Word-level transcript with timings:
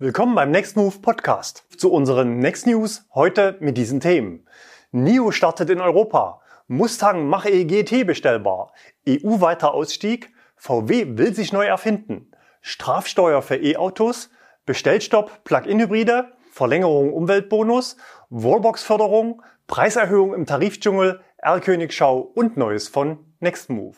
Willkommen 0.00 0.36
beim 0.36 0.52
Next 0.52 0.76
Move 0.76 1.00
Podcast. 1.00 1.64
Zu 1.76 1.90
unseren 1.90 2.38
Next 2.38 2.68
News 2.68 3.04
heute 3.16 3.56
mit 3.58 3.76
diesen 3.76 3.98
Themen. 3.98 4.46
NIO 4.92 5.32
startet 5.32 5.70
in 5.70 5.80
Europa. 5.80 6.40
Mustang 6.68 7.26
Mach-E 7.26 7.64
GT 7.64 8.06
bestellbar. 8.06 8.72
EU-weiter 9.08 9.74
Ausstieg. 9.74 10.32
VW 10.54 11.18
will 11.18 11.34
sich 11.34 11.52
neu 11.52 11.66
erfinden. 11.66 12.30
Strafsteuer 12.60 13.42
für 13.42 13.56
E-Autos. 13.56 14.30
Bestellstopp 14.66 15.42
Plug-in-Hybride. 15.42 16.30
Verlängerung 16.52 17.12
Umweltbonus. 17.12 17.96
Wallbox-Förderung. 18.30 19.42
Preiserhöhung 19.66 20.32
im 20.32 20.46
Tarifdschungel. 20.46 21.22
R-Königschau 21.38 22.20
und 22.20 22.56
Neues 22.56 22.86
von 22.86 23.18
Next 23.40 23.68
Move. 23.68 23.96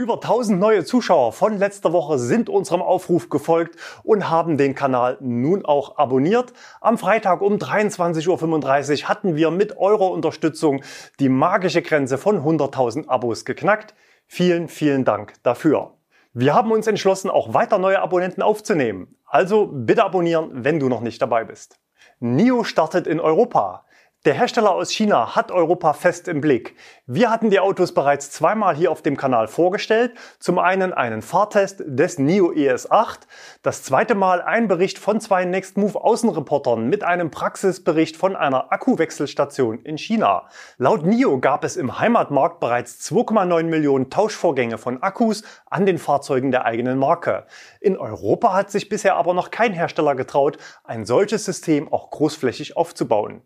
Über 0.00 0.14
1000 0.14 0.60
neue 0.60 0.84
Zuschauer 0.84 1.32
von 1.32 1.58
letzter 1.58 1.92
Woche 1.92 2.20
sind 2.20 2.48
unserem 2.48 2.82
Aufruf 2.82 3.30
gefolgt 3.30 3.74
und 4.04 4.30
haben 4.30 4.56
den 4.56 4.76
Kanal 4.76 5.18
nun 5.20 5.66
auch 5.66 5.98
abonniert. 5.98 6.52
Am 6.80 6.98
Freitag 6.98 7.40
um 7.40 7.54
23.35 7.54 9.02
Uhr 9.02 9.08
hatten 9.08 9.34
wir 9.34 9.50
mit 9.50 9.76
eurer 9.76 10.12
Unterstützung 10.12 10.84
die 11.18 11.28
magische 11.28 11.82
Grenze 11.82 12.16
von 12.16 12.44
100.000 12.44 13.08
Abos 13.08 13.44
geknackt. 13.44 13.96
Vielen, 14.28 14.68
vielen 14.68 15.04
Dank 15.04 15.32
dafür. 15.42 15.94
Wir 16.32 16.54
haben 16.54 16.70
uns 16.70 16.86
entschlossen, 16.86 17.28
auch 17.28 17.52
weiter 17.52 17.78
neue 17.78 18.00
Abonnenten 18.00 18.40
aufzunehmen. 18.40 19.16
Also 19.26 19.66
bitte 19.66 20.04
abonnieren, 20.04 20.50
wenn 20.52 20.78
du 20.78 20.88
noch 20.88 21.00
nicht 21.00 21.20
dabei 21.20 21.42
bist. 21.42 21.80
NIO 22.20 22.62
startet 22.62 23.08
in 23.08 23.18
Europa. 23.18 23.84
Der 24.24 24.34
Hersteller 24.34 24.72
aus 24.72 24.90
China 24.90 25.36
hat 25.36 25.52
Europa 25.52 25.92
fest 25.92 26.28
im 26.28 26.40
Blick. 26.40 26.76
Wir 27.10 27.30
hatten 27.30 27.48
die 27.48 27.58
Autos 27.58 27.94
bereits 27.94 28.30
zweimal 28.30 28.76
hier 28.76 28.92
auf 28.92 29.00
dem 29.00 29.16
Kanal 29.16 29.48
vorgestellt. 29.48 30.12
Zum 30.40 30.58
einen 30.58 30.92
einen 30.92 31.22
Fahrtest 31.22 31.82
des 31.86 32.18
NIO 32.18 32.52
ES8, 32.52 33.20
das 33.62 33.82
zweite 33.82 34.14
Mal 34.14 34.42
ein 34.42 34.68
Bericht 34.68 34.98
von 34.98 35.18
zwei 35.18 35.46
Next 35.46 35.78
Move 35.78 36.04
Außenreportern 36.04 36.86
mit 36.86 37.04
einem 37.04 37.30
Praxisbericht 37.30 38.18
von 38.18 38.36
einer 38.36 38.74
Akkuwechselstation 38.74 39.78
in 39.84 39.96
China. 39.96 40.50
Laut 40.76 41.06
NIO 41.06 41.38
gab 41.40 41.64
es 41.64 41.78
im 41.78 41.98
Heimatmarkt 41.98 42.60
bereits 42.60 43.10
2,9 43.10 43.62
Millionen 43.62 44.10
Tauschvorgänge 44.10 44.76
von 44.76 45.02
Akkus 45.02 45.44
an 45.64 45.86
den 45.86 45.96
Fahrzeugen 45.96 46.50
der 46.50 46.66
eigenen 46.66 46.98
Marke. 46.98 47.46
In 47.80 47.96
Europa 47.96 48.52
hat 48.52 48.70
sich 48.70 48.90
bisher 48.90 49.16
aber 49.16 49.32
noch 49.32 49.50
kein 49.50 49.72
Hersteller 49.72 50.14
getraut, 50.14 50.58
ein 50.84 51.06
solches 51.06 51.46
System 51.46 51.90
auch 51.90 52.10
großflächig 52.10 52.76
aufzubauen. 52.76 53.40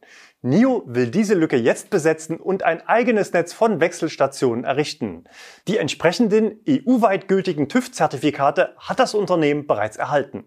NIO 0.45 0.83
will 0.87 1.07
diese 1.07 1.35
Lücke 1.35 1.57
jetzt 1.57 1.91
besetzen 1.91 2.37
und 2.39 2.65
ein 2.65 2.85
eigenes 2.89 3.33
Netz 3.33 3.52
von 3.53 3.81
Wechselstationen 3.81 4.65
errichten. 4.65 5.25
Die 5.69 5.79
entsprechenden 5.79 6.61
EU-weit 6.69 7.29
gültigen 7.29 7.69
TÜV-Zertifikate 7.69 8.75
hat 8.79 8.99
das 8.99 9.15
Unternehmen 9.15 9.67
bereits 9.67 9.97
erhalten. 9.97 10.45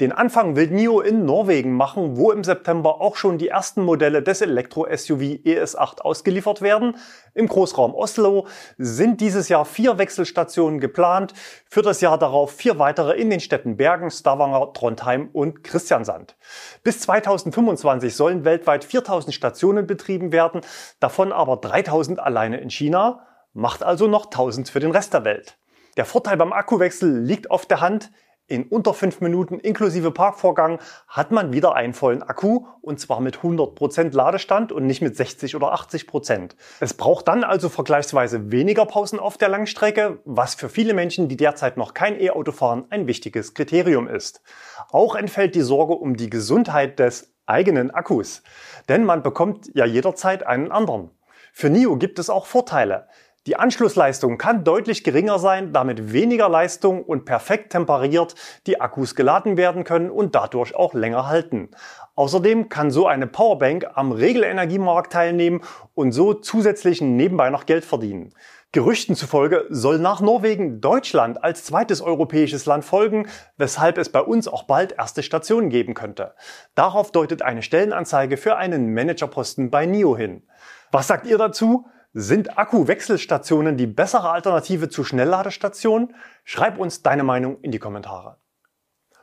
Den 0.00 0.12
Anfang 0.12 0.56
will 0.56 0.68
NIO 0.68 1.00
in 1.00 1.24
Norwegen 1.24 1.72
machen, 1.72 2.16
wo 2.16 2.30
im 2.32 2.44
September 2.44 3.00
auch 3.00 3.16
schon 3.16 3.38
die 3.38 3.48
ersten 3.48 3.82
Modelle 3.82 4.22
des 4.22 4.40
Elektro-SUV 4.40 5.20
ES8 5.44 6.00
ausgeliefert 6.00 6.62
werden. 6.62 6.96
Im 7.34 7.48
Großraum 7.48 7.94
Oslo 7.94 8.46
sind 8.78 9.20
dieses 9.20 9.48
Jahr 9.48 9.64
vier 9.64 9.98
Wechselstationen 9.98 10.78
geplant, 10.78 11.34
für 11.68 11.82
das 11.82 12.00
Jahr 12.00 12.16
darauf 12.16 12.52
vier 12.52 12.78
weitere 12.78 13.20
in 13.20 13.28
den 13.28 13.40
Städten 13.40 13.76
Bergen, 13.76 14.12
Stavanger, 14.12 14.72
Trondheim 14.72 15.30
und 15.32 15.64
Christiansand. 15.64 16.36
Bis 16.84 17.00
2025 17.00 18.14
sollen 18.14 18.44
weltweit 18.44 18.84
4000 18.84 19.34
Stationen 19.34 19.88
betrieben 19.88 20.30
werden, 20.30 20.60
davon 21.00 21.32
aber 21.32 21.56
3000 21.56 22.20
alleine 22.20 22.58
in 22.58 22.70
China, 22.70 23.26
macht 23.52 23.82
also 23.82 24.06
noch 24.06 24.26
1000 24.26 24.68
für 24.68 24.80
den 24.80 24.92
Rest 24.92 25.12
der 25.12 25.24
Welt. 25.24 25.58
Der 25.96 26.04
Vorteil 26.04 26.36
beim 26.36 26.52
Akkuwechsel 26.52 27.20
liegt 27.20 27.50
auf 27.50 27.66
der 27.66 27.80
Hand. 27.80 28.10
In 28.46 28.64
unter 28.64 28.92
fünf 28.92 29.22
Minuten 29.22 29.58
inklusive 29.58 30.10
Parkvorgang 30.10 30.78
hat 31.08 31.30
man 31.30 31.54
wieder 31.54 31.74
einen 31.74 31.94
vollen 31.94 32.22
Akku 32.22 32.66
und 32.82 33.00
zwar 33.00 33.20
mit 33.20 33.38
100% 33.38 34.14
Ladestand 34.14 34.70
und 34.70 34.86
nicht 34.86 35.00
mit 35.00 35.16
60 35.16 35.56
oder 35.56 35.72
80%. 35.72 36.50
Es 36.78 36.92
braucht 36.92 37.26
dann 37.28 37.42
also 37.42 37.70
vergleichsweise 37.70 38.52
weniger 38.52 38.84
Pausen 38.84 39.18
auf 39.18 39.38
der 39.38 39.48
Langstrecke, 39.48 40.18
was 40.26 40.54
für 40.54 40.68
viele 40.68 40.92
Menschen, 40.92 41.28
die 41.28 41.38
derzeit 41.38 41.78
noch 41.78 41.94
kein 41.94 42.20
E-Auto 42.20 42.52
fahren, 42.52 42.84
ein 42.90 43.06
wichtiges 43.06 43.54
Kriterium 43.54 44.08
ist. 44.08 44.42
Auch 44.90 45.14
entfällt 45.14 45.54
die 45.54 45.62
Sorge 45.62 45.94
um 45.94 46.14
die 46.14 46.28
Gesundheit 46.28 46.98
des 46.98 47.34
eigenen 47.46 47.92
Akkus, 47.92 48.42
denn 48.90 49.04
man 49.04 49.22
bekommt 49.22 49.70
ja 49.74 49.86
jederzeit 49.86 50.46
einen 50.46 50.70
anderen. 50.70 51.10
Für 51.56 51.70
NIO 51.70 51.96
gibt 51.96 52.18
es 52.18 52.28
auch 52.28 52.46
Vorteile. 52.46 53.06
Die 53.46 53.56
Anschlussleistung 53.56 54.38
kann 54.38 54.64
deutlich 54.64 55.04
geringer 55.04 55.38
sein, 55.38 55.74
damit 55.74 56.14
weniger 56.14 56.48
Leistung 56.48 57.04
und 57.04 57.26
perfekt 57.26 57.72
temperiert 57.72 58.34
die 58.66 58.80
Akkus 58.80 59.14
geladen 59.14 59.58
werden 59.58 59.84
können 59.84 60.10
und 60.10 60.34
dadurch 60.34 60.74
auch 60.74 60.94
länger 60.94 61.28
halten. 61.28 61.68
Außerdem 62.14 62.70
kann 62.70 62.90
so 62.90 63.06
eine 63.06 63.26
Powerbank 63.26 63.86
am 63.92 64.12
Regelenergiemarkt 64.12 65.12
teilnehmen 65.12 65.60
und 65.94 66.12
so 66.12 66.32
zusätzlich 66.32 67.02
nebenbei 67.02 67.50
noch 67.50 67.66
Geld 67.66 67.84
verdienen. 67.84 68.32
Gerüchten 68.72 69.14
zufolge 69.14 69.66
soll 69.68 69.98
nach 69.98 70.22
Norwegen 70.22 70.80
Deutschland 70.80 71.44
als 71.44 71.64
zweites 71.64 72.00
europäisches 72.00 72.64
Land 72.64 72.86
folgen, 72.86 73.28
weshalb 73.58 73.98
es 73.98 74.08
bei 74.08 74.22
uns 74.22 74.48
auch 74.48 74.62
bald 74.62 74.92
erste 74.92 75.22
Stationen 75.22 75.68
geben 75.68 75.92
könnte. 75.92 76.34
Darauf 76.74 77.12
deutet 77.12 77.42
eine 77.42 77.62
Stellenanzeige 77.62 78.38
für 78.38 78.56
einen 78.56 78.94
Managerposten 78.94 79.70
bei 79.70 79.84
NIO 79.84 80.16
hin. 80.16 80.44
Was 80.90 81.08
sagt 81.08 81.26
ihr 81.26 81.36
dazu? 81.36 81.86
Sind 82.16 82.58
Akkuwechselstationen 82.58 83.76
die 83.76 83.88
bessere 83.88 84.30
Alternative 84.30 84.88
zu 84.88 85.02
Schnellladestationen? 85.02 86.14
Schreib 86.44 86.78
uns 86.78 87.02
deine 87.02 87.24
Meinung 87.24 87.58
in 87.60 87.72
die 87.72 87.80
Kommentare. 87.80 88.36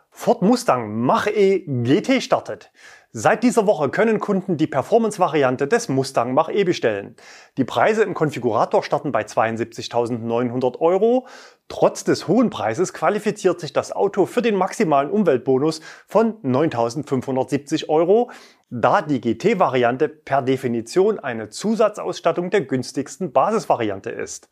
Ford 0.10 0.42
Mustang 0.42 1.00
Mach-E 1.00 1.60
GT 1.60 2.22
startet. 2.22 2.70
Seit 3.14 3.44
dieser 3.44 3.66
Woche 3.66 3.88
können 3.88 4.20
Kunden 4.20 4.58
die 4.58 4.68
Performance-Variante 4.68 5.68
des 5.68 5.88
Mustang 5.88 6.34
Mach-E 6.34 6.66
bestellen. 6.66 7.16
Die 7.56 7.64
Preise 7.64 8.04
im 8.04 8.14
Konfigurator 8.14 8.84
starten 8.84 9.14
bei 9.14 9.24
72.900 9.24 10.80
Euro. 10.80 11.28
Trotz 11.70 12.04
des 12.04 12.28
hohen 12.28 12.50
Preises 12.50 12.92
qualifiziert 12.92 13.62
sich 13.62 13.72
das 13.72 13.94
Auto 13.94 14.26
für 14.26 14.42
den 14.42 14.56
maximalen 14.56 15.10
Umweltbonus 15.10 15.80
von 16.08 16.42
9.570 16.44 17.88
Euro, 17.88 18.32
da 18.74 19.02
die 19.02 19.20
GT-Variante 19.20 20.08
per 20.08 20.42
Definition 20.42 21.20
eine 21.20 21.50
Zusatzausstattung 21.50 22.50
der 22.50 22.62
günstigsten 22.62 23.34
Basisvariante 23.34 24.10
ist. 24.10 24.50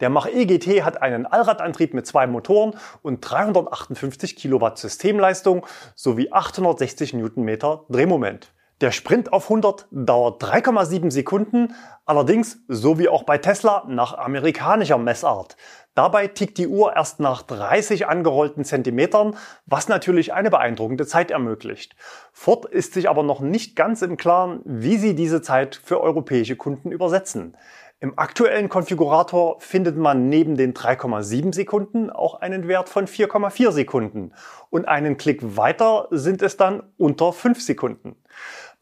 Der 0.00 0.10
Mach-E 0.10 0.44
GT 0.44 0.84
hat 0.84 1.00
einen 1.00 1.24
Allradantrieb 1.24 1.94
mit 1.94 2.06
zwei 2.06 2.26
Motoren 2.26 2.74
und 3.00 3.20
358 3.20 4.36
Kilowatt 4.36 4.76
Systemleistung 4.76 5.66
sowie 5.94 6.30
860 6.30 7.14
Newtonmeter 7.14 7.86
Drehmoment. 7.88 8.51
Der 8.82 8.90
Sprint 8.90 9.32
auf 9.32 9.44
100 9.44 9.86
dauert 9.92 10.42
3,7 10.42 11.12
Sekunden, 11.12 11.72
allerdings, 12.04 12.64
so 12.66 12.98
wie 12.98 13.08
auch 13.08 13.22
bei 13.22 13.38
Tesla, 13.38 13.84
nach 13.86 14.18
amerikanischer 14.18 14.98
Messart. 14.98 15.56
Dabei 15.94 16.26
tickt 16.26 16.58
die 16.58 16.66
Uhr 16.66 16.96
erst 16.96 17.20
nach 17.20 17.42
30 17.42 18.08
angerollten 18.08 18.64
Zentimetern, 18.64 19.36
was 19.66 19.86
natürlich 19.86 20.32
eine 20.32 20.50
beeindruckende 20.50 21.06
Zeit 21.06 21.30
ermöglicht. 21.30 21.94
Ford 22.32 22.64
ist 22.64 22.94
sich 22.94 23.08
aber 23.08 23.22
noch 23.22 23.38
nicht 23.38 23.76
ganz 23.76 24.02
im 24.02 24.16
Klaren, 24.16 24.62
wie 24.64 24.96
sie 24.96 25.14
diese 25.14 25.42
Zeit 25.42 25.76
für 25.76 26.00
europäische 26.00 26.56
Kunden 26.56 26.90
übersetzen. 26.90 27.56
Im 28.00 28.18
aktuellen 28.18 28.68
Konfigurator 28.68 29.60
findet 29.60 29.96
man 29.96 30.28
neben 30.28 30.56
den 30.56 30.74
3,7 30.74 31.54
Sekunden 31.54 32.10
auch 32.10 32.40
einen 32.40 32.66
Wert 32.66 32.88
von 32.88 33.06
4,4 33.06 33.70
Sekunden 33.70 34.32
und 34.70 34.88
einen 34.88 35.18
Klick 35.18 35.56
weiter 35.56 36.08
sind 36.10 36.42
es 36.42 36.56
dann 36.56 36.82
unter 36.96 37.32
5 37.32 37.62
Sekunden. 37.62 38.16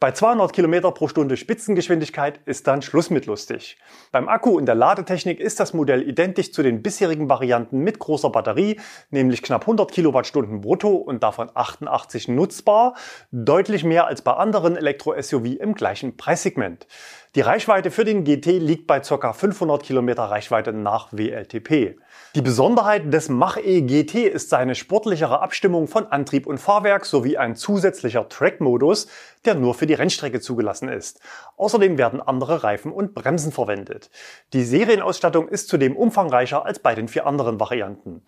Bei 0.01 0.13
200 0.13 0.51
km 0.51 0.91
pro 0.95 1.07
Stunde 1.07 1.37
Spitzengeschwindigkeit 1.37 2.39
ist 2.45 2.65
dann 2.65 2.81
Schluss 2.81 3.11
mit 3.11 3.27
lustig. 3.27 3.77
Beim 4.11 4.29
Akku 4.29 4.57
und 4.57 4.65
der 4.65 4.73
Ladetechnik 4.73 5.39
ist 5.39 5.59
das 5.59 5.75
Modell 5.75 6.01
identisch 6.01 6.51
zu 6.53 6.63
den 6.63 6.81
bisherigen 6.81 7.29
Varianten 7.29 7.81
mit 7.81 7.99
großer 7.99 8.31
Batterie, 8.31 8.79
nämlich 9.11 9.43
knapp 9.43 9.61
100 9.61 9.91
Kilowattstunden 9.91 10.61
brutto 10.61 10.95
und 10.95 11.21
davon 11.21 11.51
88 11.53 12.29
nutzbar, 12.29 12.95
deutlich 13.31 13.83
mehr 13.83 14.07
als 14.07 14.23
bei 14.23 14.33
anderen 14.33 14.75
Elektro-SUV 14.75 15.59
im 15.59 15.75
gleichen 15.75 16.17
Preissegment. 16.17 16.87
Die 17.33 17.39
Reichweite 17.39 17.91
für 17.91 18.03
den 18.03 18.25
GT 18.25 18.59
liegt 18.59 18.87
bei 18.87 18.99
ca. 18.99 19.31
500 19.31 19.83
Kilometer 19.83 20.23
Reichweite 20.23 20.73
nach 20.73 21.13
WLTP. 21.13 21.95
Die 22.35 22.41
Besonderheit 22.41 23.13
des 23.13 23.29
Mach-E 23.29 23.83
GT 23.83 24.15
ist 24.25 24.49
seine 24.49 24.75
sportlichere 24.75 25.39
Abstimmung 25.39 25.87
von 25.87 26.07
Antrieb 26.07 26.45
und 26.45 26.57
Fahrwerk 26.57 27.05
sowie 27.05 27.37
ein 27.37 27.55
zusätzlicher 27.55 28.27
Track-Modus, 28.27 29.07
der 29.45 29.55
nur 29.55 29.75
für 29.75 29.87
die 29.87 29.93
Rennstrecke 29.93 30.41
zugelassen 30.41 30.89
ist. 30.89 31.21
Außerdem 31.55 31.97
werden 31.97 32.21
andere 32.21 32.65
Reifen 32.65 32.91
und 32.91 33.13
Bremsen 33.13 33.53
verwendet. 33.53 34.11
Die 34.51 34.65
Serienausstattung 34.65 35.47
ist 35.47 35.69
zudem 35.69 35.95
umfangreicher 35.95 36.65
als 36.65 36.79
bei 36.79 36.95
den 36.95 37.07
vier 37.07 37.27
anderen 37.27 37.61
Varianten. 37.61 38.23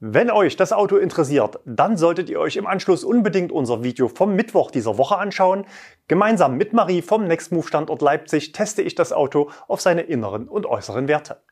Wenn 0.00 0.30
euch 0.30 0.54
das 0.54 0.72
Auto 0.72 0.96
interessiert, 0.96 1.58
dann 1.64 1.96
solltet 1.96 2.30
ihr 2.30 2.38
euch 2.38 2.54
im 2.54 2.68
Anschluss 2.68 3.02
unbedingt 3.02 3.50
unser 3.50 3.82
Video 3.82 4.06
vom 4.06 4.36
Mittwoch 4.36 4.70
dieser 4.70 4.96
Woche 4.96 5.18
anschauen. 5.18 5.66
Gemeinsam 6.06 6.56
mit 6.56 6.72
Marie 6.72 7.02
vom 7.02 7.24
Nextmove 7.24 7.66
Standort 7.66 8.00
Leipzig 8.00 8.52
teste 8.52 8.80
ich 8.80 8.94
das 8.94 9.12
Auto 9.12 9.50
auf 9.66 9.80
seine 9.80 10.02
inneren 10.02 10.46
und 10.46 10.66
äußeren 10.66 11.08
Werte. 11.08 11.42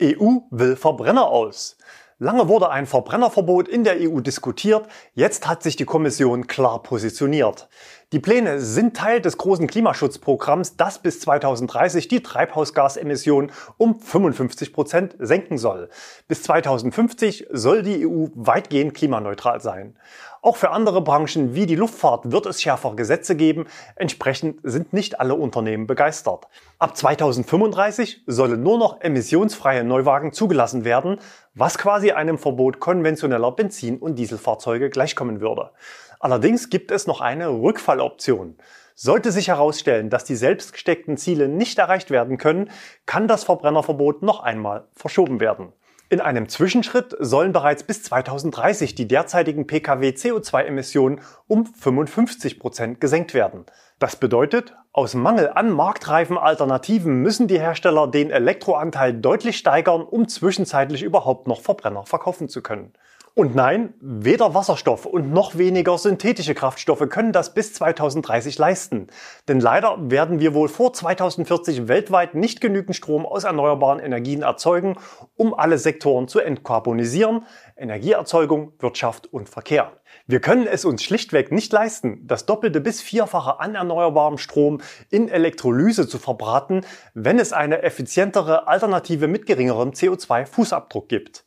EU 0.00 0.38
will 0.50 0.76
Verbrenner 0.76 1.28
aus. 1.28 1.76
Lange 2.22 2.46
wurde 2.46 2.70
ein 2.70 2.86
Verbrennerverbot 2.86 3.66
in 3.66 3.82
der 3.82 3.96
EU 3.98 4.20
diskutiert, 4.20 4.86
jetzt 5.12 5.48
hat 5.48 5.64
sich 5.64 5.74
die 5.74 5.84
Kommission 5.84 6.46
klar 6.46 6.80
positioniert. 6.80 7.68
Die 8.12 8.20
Pläne 8.20 8.60
sind 8.60 8.96
Teil 8.96 9.20
des 9.20 9.38
großen 9.38 9.66
Klimaschutzprogramms, 9.66 10.76
das 10.76 11.00
bis 11.00 11.18
2030 11.18 12.06
die 12.06 12.22
Treibhausgasemissionen 12.22 13.50
um 13.76 13.98
55 13.98 14.72
Prozent 14.72 15.16
senken 15.18 15.58
soll. 15.58 15.88
Bis 16.28 16.44
2050 16.44 17.48
soll 17.50 17.82
die 17.82 18.06
EU 18.06 18.26
weitgehend 18.36 18.94
klimaneutral 18.94 19.60
sein. 19.60 19.96
Auch 20.44 20.56
für 20.56 20.70
andere 20.70 21.00
Branchen 21.02 21.54
wie 21.54 21.66
die 21.66 21.76
Luftfahrt 21.76 22.32
wird 22.32 22.46
es 22.46 22.60
schärfere 22.60 22.96
Gesetze 22.96 23.36
geben. 23.36 23.66
Entsprechend 23.94 24.58
sind 24.64 24.92
nicht 24.92 25.20
alle 25.20 25.36
Unternehmen 25.36 25.86
begeistert. 25.86 26.48
Ab 26.80 26.96
2035 26.96 28.24
sollen 28.26 28.60
nur 28.60 28.76
noch 28.76 29.00
emissionsfreie 29.02 29.84
Neuwagen 29.84 30.32
zugelassen 30.32 30.84
werden, 30.84 31.20
was 31.54 31.78
quasi 31.78 32.10
einem 32.10 32.38
Verbot 32.38 32.80
konventioneller 32.80 33.52
Benzin- 33.52 34.00
und 34.00 34.16
Dieselfahrzeuge 34.16 34.90
gleichkommen 34.90 35.40
würde. 35.40 35.70
Allerdings 36.18 36.70
gibt 36.70 36.90
es 36.90 37.06
noch 37.06 37.20
eine 37.20 37.48
Rückfalloption. 37.48 38.56
Sollte 38.96 39.30
sich 39.30 39.46
herausstellen, 39.46 40.10
dass 40.10 40.24
die 40.24 40.34
selbst 40.34 40.72
gesteckten 40.72 41.16
Ziele 41.16 41.46
nicht 41.46 41.78
erreicht 41.78 42.10
werden 42.10 42.36
können, 42.36 42.68
kann 43.06 43.28
das 43.28 43.44
Verbrennerverbot 43.44 44.22
noch 44.22 44.40
einmal 44.40 44.88
verschoben 44.92 45.38
werden. 45.38 45.72
In 46.12 46.20
einem 46.20 46.46
Zwischenschritt 46.46 47.16
sollen 47.20 47.54
bereits 47.54 47.84
bis 47.84 48.02
2030 48.02 48.94
die 48.94 49.08
derzeitigen 49.08 49.66
Pkw 49.66 50.10
CO2-Emissionen 50.10 51.22
um 51.46 51.64
55 51.64 52.60
Prozent 52.60 53.00
gesenkt 53.00 53.32
werden. 53.32 53.64
Das 53.98 54.16
bedeutet, 54.16 54.76
aus 54.92 55.14
Mangel 55.14 55.48
an 55.54 55.70
marktreifen 55.70 56.36
Alternativen 56.36 57.22
müssen 57.22 57.48
die 57.48 57.58
Hersteller 57.58 58.08
den 58.08 58.30
Elektroanteil 58.30 59.14
deutlich 59.14 59.56
steigern, 59.56 60.02
um 60.02 60.28
zwischenzeitlich 60.28 61.02
überhaupt 61.02 61.46
noch 61.46 61.62
Verbrenner 61.62 62.04
verkaufen 62.04 62.50
zu 62.50 62.60
können. 62.60 62.92
Und 63.34 63.54
nein, 63.54 63.94
weder 63.98 64.52
Wasserstoff 64.52 65.06
und 65.06 65.32
noch 65.32 65.56
weniger 65.56 65.96
synthetische 65.96 66.54
Kraftstoffe 66.54 67.08
können 67.08 67.32
das 67.32 67.54
bis 67.54 67.72
2030 67.72 68.58
leisten. 68.58 69.06
Denn 69.48 69.58
leider 69.58 69.96
werden 70.10 70.38
wir 70.38 70.52
wohl 70.52 70.68
vor 70.68 70.92
2040 70.92 71.88
weltweit 71.88 72.34
nicht 72.34 72.60
genügend 72.60 72.94
Strom 72.94 73.24
aus 73.24 73.44
erneuerbaren 73.44 74.00
Energien 74.00 74.42
erzeugen, 74.42 74.96
um 75.34 75.54
alle 75.54 75.78
Sektoren 75.78 76.28
zu 76.28 76.40
entkarbonisieren, 76.40 77.46
Energieerzeugung, 77.74 78.74
Wirtschaft 78.80 79.32
und 79.32 79.48
Verkehr. 79.48 79.92
Wir 80.26 80.40
können 80.40 80.66
es 80.66 80.84
uns 80.84 81.02
schlichtweg 81.02 81.52
nicht 81.52 81.72
leisten, 81.72 82.26
das 82.26 82.44
doppelte 82.44 82.82
bis 82.82 83.00
vierfache 83.00 83.60
an 83.60 83.74
erneuerbarem 83.74 84.36
Strom 84.36 84.82
in 85.08 85.30
Elektrolyse 85.30 86.06
zu 86.06 86.18
verbraten, 86.18 86.82
wenn 87.14 87.38
es 87.38 87.54
eine 87.54 87.82
effizientere 87.82 88.68
Alternative 88.68 89.26
mit 89.26 89.46
geringerem 89.46 89.92
CO2-Fußabdruck 89.92 91.08
gibt. 91.08 91.46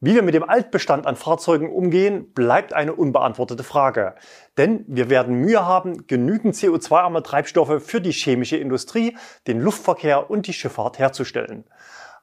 Wie 0.00 0.14
wir 0.14 0.22
mit 0.22 0.34
dem 0.34 0.48
Altbestand 0.48 1.08
an 1.08 1.16
Fahrzeugen 1.16 1.72
umgehen, 1.72 2.32
bleibt 2.32 2.72
eine 2.72 2.94
unbeantwortete 2.94 3.64
Frage. 3.64 4.14
Denn 4.56 4.84
wir 4.86 5.10
werden 5.10 5.34
Mühe 5.40 5.66
haben, 5.66 6.06
genügend 6.06 6.54
CO2-arme 6.54 7.24
Treibstoffe 7.24 7.82
für 7.82 8.00
die 8.00 8.12
chemische 8.12 8.56
Industrie, 8.56 9.16
den 9.48 9.58
Luftverkehr 9.58 10.30
und 10.30 10.46
die 10.46 10.52
Schifffahrt 10.52 11.00
herzustellen. 11.00 11.64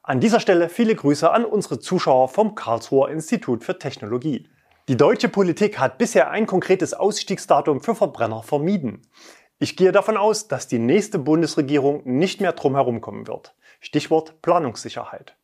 An 0.02 0.20
dieser 0.20 0.40
Stelle 0.40 0.70
viele 0.70 0.94
Grüße 0.94 1.30
an 1.30 1.44
unsere 1.44 1.78
Zuschauer 1.78 2.28
vom 2.28 2.54
Karlsruher 2.54 3.10
Institut 3.10 3.62
für 3.62 3.78
Technologie. 3.78 4.48
Die 4.88 4.96
deutsche 4.96 5.28
Politik 5.28 5.78
hat 5.78 5.98
bisher 5.98 6.30
ein 6.30 6.46
konkretes 6.46 6.94
Ausstiegsdatum 6.94 7.82
für 7.82 7.94
Verbrenner 7.94 8.42
vermieden. 8.42 9.02
Ich 9.58 9.76
gehe 9.76 9.92
davon 9.92 10.16
aus, 10.16 10.48
dass 10.48 10.66
die 10.66 10.78
nächste 10.78 11.18
Bundesregierung 11.18 12.00
nicht 12.04 12.40
mehr 12.40 12.52
drum 12.52 12.74
herum 12.74 13.02
kommen 13.02 13.26
wird. 13.26 13.54
Stichwort 13.80 14.40
Planungssicherheit. 14.40 15.35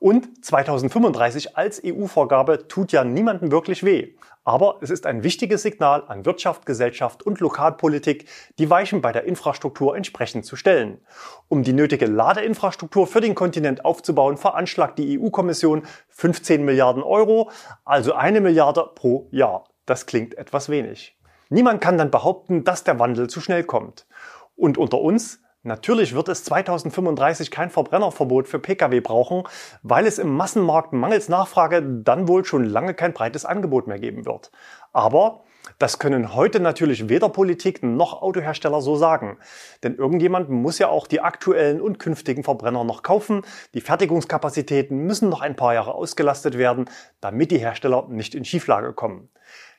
Und 0.00 0.44
2035 0.44 1.56
als 1.56 1.82
EU-Vorgabe 1.84 2.68
tut 2.68 2.92
ja 2.92 3.02
niemandem 3.02 3.50
wirklich 3.50 3.82
weh. 3.84 4.14
Aber 4.44 4.78
es 4.80 4.90
ist 4.90 5.06
ein 5.06 5.24
wichtiges 5.24 5.62
Signal 5.62 6.04
an 6.06 6.24
Wirtschaft, 6.24 6.64
Gesellschaft 6.64 7.22
und 7.22 7.40
Lokalpolitik, 7.40 8.26
die 8.58 8.70
Weichen 8.70 9.02
bei 9.02 9.12
der 9.12 9.24
Infrastruktur 9.24 9.96
entsprechend 9.96 10.46
zu 10.46 10.56
stellen. 10.56 11.00
Um 11.48 11.64
die 11.64 11.72
nötige 11.72 12.06
Ladeinfrastruktur 12.06 13.06
für 13.06 13.20
den 13.20 13.34
Kontinent 13.34 13.84
aufzubauen, 13.84 14.36
veranschlagt 14.36 14.98
die 14.98 15.20
EU-Kommission 15.20 15.82
15 16.08 16.64
Milliarden 16.64 17.02
Euro, 17.02 17.50
also 17.84 18.14
eine 18.14 18.40
Milliarde 18.40 18.88
pro 18.94 19.28
Jahr. 19.32 19.64
Das 19.84 20.06
klingt 20.06 20.38
etwas 20.38 20.68
wenig. 20.68 21.18
Niemand 21.50 21.80
kann 21.80 21.98
dann 21.98 22.10
behaupten, 22.10 22.62
dass 22.64 22.84
der 22.84 22.98
Wandel 22.98 23.28
zu 23.28 23.40
schnell 23.40 23.64
kommt. 23.64 24.06
Und 24.54 24.78
unter 24.78 25.00
uns, 25.00 25.40
Natürlich 25.64 26.14
wird 26.14 26.28
es 26.28 26.44
2035 26.44 27.50
kein 27.50 27.70
Verbrennerverbot 27.70 28.46
für 28.46 28.60
Pkw 28.60 29.00
brauchen, 29.00 29.42
weil 29.82 30.06
es 30.06 30.18
im 30.18 30.34
Massenmarkt 30.36 30.92
mangels 30.92 31.28
Nachfrage 31.28 31.82
dann 31.82 32.28
wohl 32.28 32.44
schon 32.44 32.64
lange 32.64 32.94
kein 32.94 33.12
breites 33.12 33.44
Angebot 33.44 33.88
mehr 33.88 33.98
geben 33.98 34.24
wird. 34.24 34.52
Aber 34.92 35.42
das 35.78 35.98
können 35.98 36.34
heute 36.34 36.60
natürlich 36.60 37.08
weder 37.08 37.28
Politik 37.28 37.82
noch 37.82 38.22
Autohersteller 38.22 38.80
so 38.80 38.96
sagen. 38.96 39.38
Denn 39.82 39.96
irgendjemand 39.96 40.48
muss 40.48 40.78
ja 40.78 40.88
auch 40.88 41.06
die 41.06 41.20
aktuellen 41.20 41.80
und 41.80 41.98
künftigen 41.98 42.44
Verbrenner 42.44 42.84
noch 42.84 43.02
kaufen. 43.02 43.42
Die 43.74 43.80
Fertigungskapazitäten 43.80 44.96
müssen 44.96 45.28
noch 45.28 45.40
ein 45.40 45.56
paar 45.56 45.74
Jahre 45.74 45.94
ausgelastet 45.94 46.56
werden, 46.56 46.88
damit 47.20 47.50
die 47.50 47.58
Hersteller 47.58 48.06
nicht 48.08 48.34
in 48.34 48.44
Schieflage 48.44 48.92
kommen. 48.92 49.28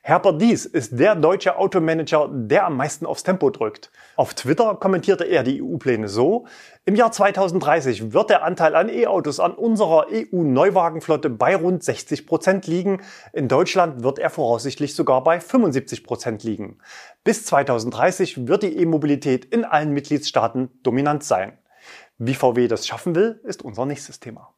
Herbert 0.02 0.40
Dies 0.40 0.64
ist 0.64 0.98
der 0.98 1.14
deutsche 1.14 1.58
Automanager, 1.58 2.30
der 2.32 2.64
am 2.64 2.76
meisten 2.76 3.04
aufs 3.04 3.22
Tempo 3.22 3.50
drückt. 3.50 3.90
Auf 4.16 4.32
Twitter 4.32 4.74
kommentierte 4.76 5.24
er 5.24 5.42
die 5.42 5.62
EU-Pläne 5.62 6.08
so, 6.08 6.46
im 6.86 6.96
Jahr 6.96 7.12
2030 7.12 8.14
wird 8.14 8.30
der 8.30 8.42
Anteil 8.42 8.74
an 8.74 8.88
E-Autos 8.88 9.38
an 9.38 9.52
unserer 9.52 10.06
EU-Neuwagenflotte 10.10 11.28
bei 11.28 11.54
rund 11.54 11.84
60 11.84 12.26
Prozent 12.26 12.66
liegen. 12.66 13.02
In 13.34 13.48
Deutschland 13.48 14.02
wird 14.02 14.18
er 14.18 14.30
voraussichtlich 14.30 14.94
sogar 14.94 15.22
bei 15.22 15.38
75 15.38 16.02
Prozent 16.02 16.42
liegen. 16.44 16.78
Bis 17.22 17.44
2030 17.44 18.48
wird 18.48 18.62
die 18.62 18.78
E-Mobilität 18.78 19.44
in 19.44 19.66
allen 19.66 19.92
Mitgliedstaaten 19.92 20.70
dominant 20.82 21.22
sein. 21.22 21.58
Wie 22.16 22.34
VW 22.34 22.68
das 22.68 22.86
schaffen 22.86 23.14
will, 23.14 23.40
ist 23.44 23.62
unser 23.62 23.84
nächstes 23.84 24.18
Thema. 24.18 24.54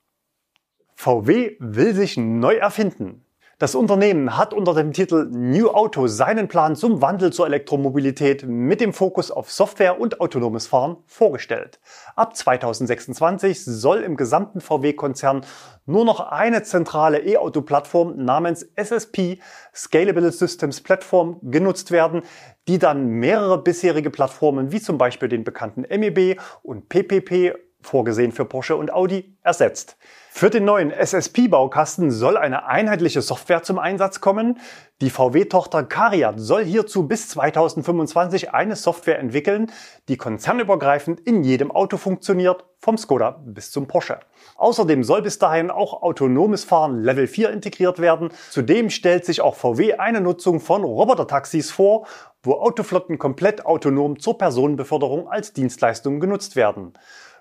VW 0.95 1.57
will 1.59 1.95
sich 1.95 2.17
neu 2.17 2.55
erfinden. 2.55 3.25
Das 3.63 3.77
Unternehmen 3.77 4.37
hat 4.37 4.53
unter 4.55 4.75
dem 4.75 4.93
Titel 4.93 5.29
New 5.31 5.69
Auto 5.69 6.09
seinen 6.09 6.49
Plan 6.49 6.75
zum 6.75 7.01
Wandel 7.01 7.33
zur 7.33 7.47
Elektromobilität 7.47 8.45
mit 8.45 8.81
dem 8.81 8.93
Fokus 8.93 9.31
auf 9.31 9.53
Software 9.53 10.01
und 10.01 10.21
autonomes 10.21 10.67
Fahren 10.67 10.97
vorgestellt. 11.07 11.79
Ab 12.17 12.35
2026 12.35 13.65
soll 13.65 13.99
im 13.99 14.17
gesamten 14.17 14.61
VW-Konzern 14.61 15.43
nur 15.87 16.05
noch 16.05 16.19
eine 16.19 16.65
zentrale 16.65 17.21
E-Auto-Plattform 17.21 18.17
namens 18.17 18.65
SSP, 18.75 19.39
Scalable 19.73 20.33
Systems 20.33 20.81
Platform, 20.81 21.39
genutzt 21.45 21.93
werden, 21.93 22.23
die 22.67 22.81
dann 22.81 23.07
mehrere 23.07 23.63
bisherige 23.63 24.11
Plattformen 24.11 24.73
wie 24.73 24.81
zum 24.81 24.99
Beispiel 24.99 25.29
den 25.29 25.45
bekannten 25.45 25.83
MEB 25.83 26.41
und 26.65 26.89
PPP 26.89 27.55
vorgesehen 27.83 28.33
für 28.33 28.45
Porsche 28.45 28.77
und 28.77 28.93
Audi, 28.93 29.37
ersetzt. 29.43 29.97
Für 30.35 30.49
den 30.49 30.65
neuen 30.65 30.91
SSP-Baukasten 30.91 32.11
soll 32.11 32.39
eine 32.39 32.67
einheitliche 32.67 33.21
Software 33.21 33.63
zum 33.63 33.79
Einsatz 33.79 34.21
kommen. 34.21 34.59
Die 35.03 35.11
VW-Tochter 35.11 35.85
Cariat 35.85 36.41
soll 36.41 36.65
hierzu 36.65 37.07
bis 37.07 37.29
2025 37.29 38.55
eine 38.55 38.75
Software 38.75 39.19
entwickeln, 39.19 39.71
die 40.09 40.17
konzernübergreifend 40.17 41.21
in 41.21 41.45
jedem 41.45 41.71
Auto 41.71 41.99
funktioniert, 41.99 42.65
vom 42.79 42.97
Skoda 42.97 43.43
bis 43.45 43.71
zum 43.71 43.87
Porsche. 43.87 44.21
Außerdem 44.57 45.05
soll 45.05 45.21
bis 45.21 45.39
dahin 45.39 45.71
auch 45.71 46.03
autonomes 46.03 46.65
Fahren 46.65 47.03
Level 47.03 47.27
4 47.27 47.51
integriert 47.51 47.99
werden. 47.99 48.31
Zudem 48.51 48.89
stellt 48.89 49.27
sich 49.27 49.43
auch 49.43 49.55
VW 49.55 49.95
eine 49.95 50.23
Nutzung 50.23 50.61
von 50.61 50.83
Robotertaxis 50.83 51.71
vor, 51.71 52.07
wo 52.43 52.55
Autoflotten 52.55 53.19
komplett 53.19 53.67
autonom 53.67 54.19
zur 54.19 54.39
Personenbeförderung 54.39 55.29
als 55.29 55.53
Dienstleistung 55.53 56.21
genutzt 56.21 56.57
werden. 56.57 56.95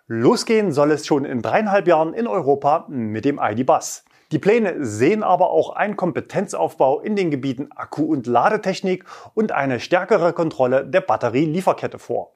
Losgehen 0.08 0.72
soll 0.72 0.92
es 0.92 1.06
schon 1.06 1.26
in 1.26 1.42
dreieinhalb 1.42 1.88
Jahren 1.88 2.14
in 2.14 2.28
Europa 2.28 2.86
mit 2.90 3.26
dem 3.26 3.40
ID-Bus. 3.42 4.04
Die 4.32 4.40
Pläne 4.40 4.86
sehen 4.86 5.24
aber 5.24 5.50
auch 5.50 5.76
einen 5.76 5.98
Kompetenzaufbau 5.98 7.02
in 7.02 7.18
den 7.18 7.32
Gebieten 7.32 7.70
Akku- 7.76 8.08
und 8.08 8.28
Ladetechnik 8.28 9.04
und 9.34 9.52
eine 9.52 9.82
stärkere 9.82 10.32
Kontrolle 10.32 10.86
der 10.86 11.02
Batterielieferkette 11.02 12.00
vor. 12.00 12.32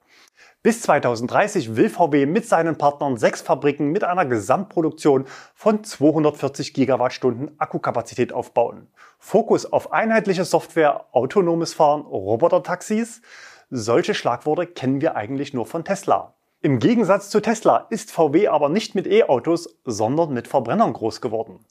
Bis 0.62 0.82
2030 0.82 1.76
will 1.76 1.88
VW 1.88 2.26
mit 2.26 2.44
seinen 2.46 2.76
Partnern 2.76 3.16
sechs 3.16 3.40
Fabriken 3.40 3.92
mit 3.92 4.04
einer 4.04 4.26
Gesamtproduktion 4.26 5.24
von 5.54 5.84
240 5.84 6.74
Gigawattstunden 6.74 7.52
Akkukapazität 7.58 8.32
aufbauen. 8.32 8.88
Fokus 9.18 9.72
auf 9.72 9.92
einheitliche 9.92 10.44
Software, 10.44 11.06
autonomes 11.12 11.72
Fahren, 11.72 12.02
Robotertaxis. 12.02 13.22
Solche 13.70 14.14
Schlagworte 14.14 14.66
kennen 14.66 15.00
wir 15.00 15.16
eigentlich 15.16 15.54
nur 15.54 15.66
von 15.66 15.84
Tesla. 15.84 16.35
Im 16.62 16.78
Gegensatz 16.78 17.28
zu 17.28 17.40
Tesla 17.40 17.86
ist 17.90 18.10
VW 18.10 18.48
aber 18.48 18.70
nicht 18.70 18.94
mit 18.94 19.06
E-Autos, 19.06 19.78
sondern 19.84 20.32
mit 20.32 20.48
Verbrennern 20.48 20.94
groß 20.94 21.20
geworden. 21.20 21.64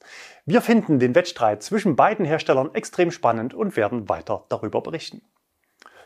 Wir 0.44 0.62
finden 0.62 1.00
den 1.00 1.14
Wettstreit 1.16 1.62
zwischen 1.62 1.96
beiden 1.96 2.24
Herstellern 2.24 2.72
extrem 2.72 3.10
spannend 3.10 3.52
und 3.52 3.76
werden 3.76 4.08
weiter 4.08 4.44
darüber 4.48 4.80
berichten. 4.80 5.22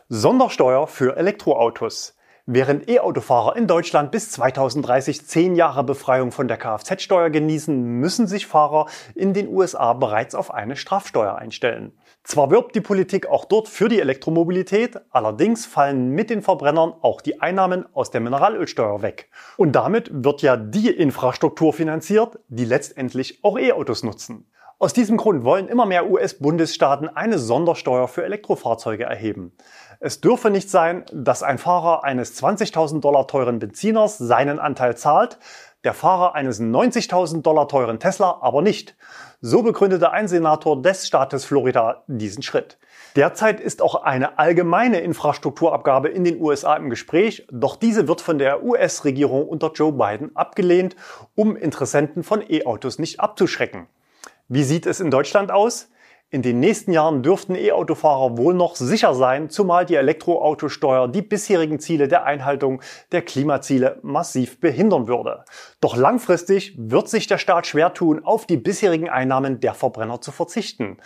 Sondersteuer 0.08 0.86
für 0.86 1.16
Elektroautos. 1.16 2.16
Während 2.46 2.88
E-Autofahrer 2.88 3.54
in 3.54 3.68
Deutschland 3.68 4.10
bis 4.10 4.32
2030 4.32 5.26
zehn 5.26 5.54
Jahre 5.54 5.84
Befreiung 5.84 6.32
von 6.32 6.48
der 6.48 6.56
Kfz-Steuer 6.56 7.30
genießen, 7.30 7.80
müssen 7.80 8.26
sich 8.26 8.46
Fahrer 8.46 8.86
in 9.14 9.34
den 9.34 9.48
USA 9.48 9.92
bereits 9.92 10.34
auf 10.34 10.52
eine 10.52 10.74
Strafsteuer 10.74 11.36
einstellen. 11.36 11.92
Zwar 12.22 12.50
wirbt 12.50 12.74
die 12.74 12.80
Politik 12.80 13.26
auch 13.26 13.46
dort 13.46 13.66
für 13.66 13.88
die 13.88 14.00
Elektromobilität, 14.00 15.00
allerdings 15.10 15.66
fallen 15.66 16.10
mit 16.10 16.28
den 16.30 16.42
Verbrennern 16.42 16.92
auch 17.00 17.22
die 17.22 17.40
Einnahmen 17.40 17.86
aus 17.94 18.10
der 18.10 18.20
Mineralölsteuer 18.20 19.02
weg. 19.02 19.30
Und 19.56 19.72
damit 19.72 20.10
wird 20.12 20.42
ja 20.42 20.56
die 20.56 20.90
Infrastruktur 20.90 21.72
finanziert, 21.72 22.38
die 22.48 22.66
letztendlich 22.66 23.42
auch 23.42 23.58
E-Autos 23.58 24.02
nutzen. 24.02 24.46
Aus 24.82 24.94
diesem 24.94 25.18
Grund 25.18 25.44
wollen 25.44 25.68
immer 25.68 25.84
mehr 25.84 26.10
US-Bundesstaaten 26.10 27.08
eine 27.08 27.38
Sondersteuer 27.38 28.08
für 28.08 28.24
Elektrofahrzeuge 28.24 29.04
erheben. 29.04 29.52
Es 29.98 30.22
dürfe 30.22 30.48
nicht 30.48 30.70
sein, 30.70 31.04
dass 31.12 31.42
ein 31.42 31.58
Fahrer 31.58 32.02
eines 32.02 32.42
20.000 32.42 33.00
Dollar 33.00 33.26
teuren 33.26 33.58
Benziners 33.58 34.16
seinen 34.16 34.58
Anteil 34.58 34.96
zahlt, 34.96 35.38
der 35.84 35.94
Fahrer 35.94 36.34
eines 36.34 36.60
90.000 36.60 37.42
Dollar 37.42 37.68
teuren 37.68 37.98
Tesla 37.98 38.38
aber 38.42 38.62
nicht. 38.62 38.96
So 39.40 39.62
begründete 39.62 40.10
ein 40.10 40.28
Senator 40.28 40.80
des 40.80 41.06
Staates 41.06 41.44
Florida 41.44 42.04
diesen 42.06 42.42
Schritt. 42.42 42.78
Derzeit 43.16 43.60
ist 43.60 43.82
auch 43.82 44.02
eine 44.02 44.38
allgemeine 44.38 45.00
Infrastrukturabgabe 45.00 46.08
in 46.08 46.24
den 46.24 46.40
USA 46.40 46.76
im 46.76 46.90
Gespräch, 46.90 47.46
doch 47.50 47.76
diese 47.76 48.06
wird 48.06 48.20
von 48.20 48.38
der 48.38 48.62
US-Regierung 48.62 49.48
unter 49.48 49.72
Joe 49.72 49.92
Biden 49.92 50.36
abgelehnt, 50.36 50.96
um 51.34 51.56
Interessenten 51.56 52.22
von 52.22 52.42
E-Autos 52.48 52.98
nicht 52.98 53.18
abzuschrecken. 53.18 53.86
Wie 54.48 54.64
sieht 54.64 54.86
es 54.86 55.00
in 55.00 55.10
Deutschland 55.10 55.50
aus? 55.50 55.89
In 56.32 56.42
den 56.42 56.60
nächsten 56.60 56.92
Jahren 56.92 57.24
dürften 57.24 57.56
E-Autofahrer 57.56 58.38
wohl 58.38 58.54
noch 58.54 58.76
sicher 58.76 59.14
sein, 59.14 59.50
zumal 59.50 59.84
die 59.84 59.96
Elektroautosteuer 59.96 61.08
die 61.08 61.22
bisherigen 61.22 61.80
Ziele 61.80 62.06
der 62.06 62.22
Einhaltung 62.22 62.82
der 63.10 63.22
Klimaziele 63.22 63.98
massiv 64.02 64.60
behindern 64.60 65.08
würde. 65.08 65.44
Doch 65.80 65.96
langfristig 65.96 66.76
wird 66.78 67.08
sich 67.08 67.26
der 67.26 67.38
Staat 67.38 67.66
schwer 67.66 67.94
tun, 67.94 68.24
auf 68.24 68.46
die 68.46 68.58
bisherigen 68.58 69.08
Einnahmen 69.08 69.58
der 69.58 69.74
Verbrenner 69.74 70.20
zu 70.20 70.30
verzichten. 70.30 70.98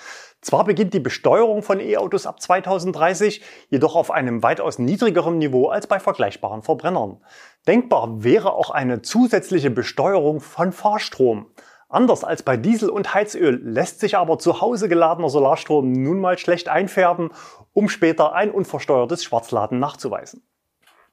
Zwar 0.43 0.65
beginnt 0.65 0.93
die 0.93 1.01
Besteuerung 1.01 1.63
von 1.63 1.81
E-Autos 1.81 2.27
ab 2.27 2.43
2030, 2.43 3.41
jedoch 3.71 3.97
auf 3.97 4.11
einem 4.11 4.43
weitaus 4.43 4.79
niedrigeren 4.79 5.39
Niveau 5.39 5.69
als 5.69 5.87
bei 5.87 6.01
vergleichbaren 6.01 6.63
Verbrennern. 6.63 7.23
Denkbar 7.67 8.23
wäre 8.23 8.53
auch 8.53 8.69
eine 8.69 9.01
zusätzliche 9.01 9.71
Besteuerung 9.71 10.41
von 10.41 10.71
Fahrstrom. 10.71 11.47
Anders 11.95 12.25
als 12.25 12.43
bei 12.43 12.57
Diesel 12.57 12.91
und 12.91 13.15
Heizöl 13.15 13.61
lässt 13.63 14.01
sich 14.01 14.17
aber 14.17 14.41
zu 14.41 14.61
Hause 14.61 14.89
geladener 14.89 15.29
Solarstrom 15.29 15.93
nun 15.93 16.21
mal 16.21 16.37
schlecht 16.39 16.69
einfärben, 16.69 17.31
um 17.73 17.89
später 17.89 18.33
ein 18.33 18.51
unversteuertes 18.51 19.23
Schwarzladen 19.23 19.79
nachzuweisen. 19.79 20.43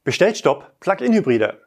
Bestellstopp 0.04 0.80
Plug-in-Hybride. 0.80 1.62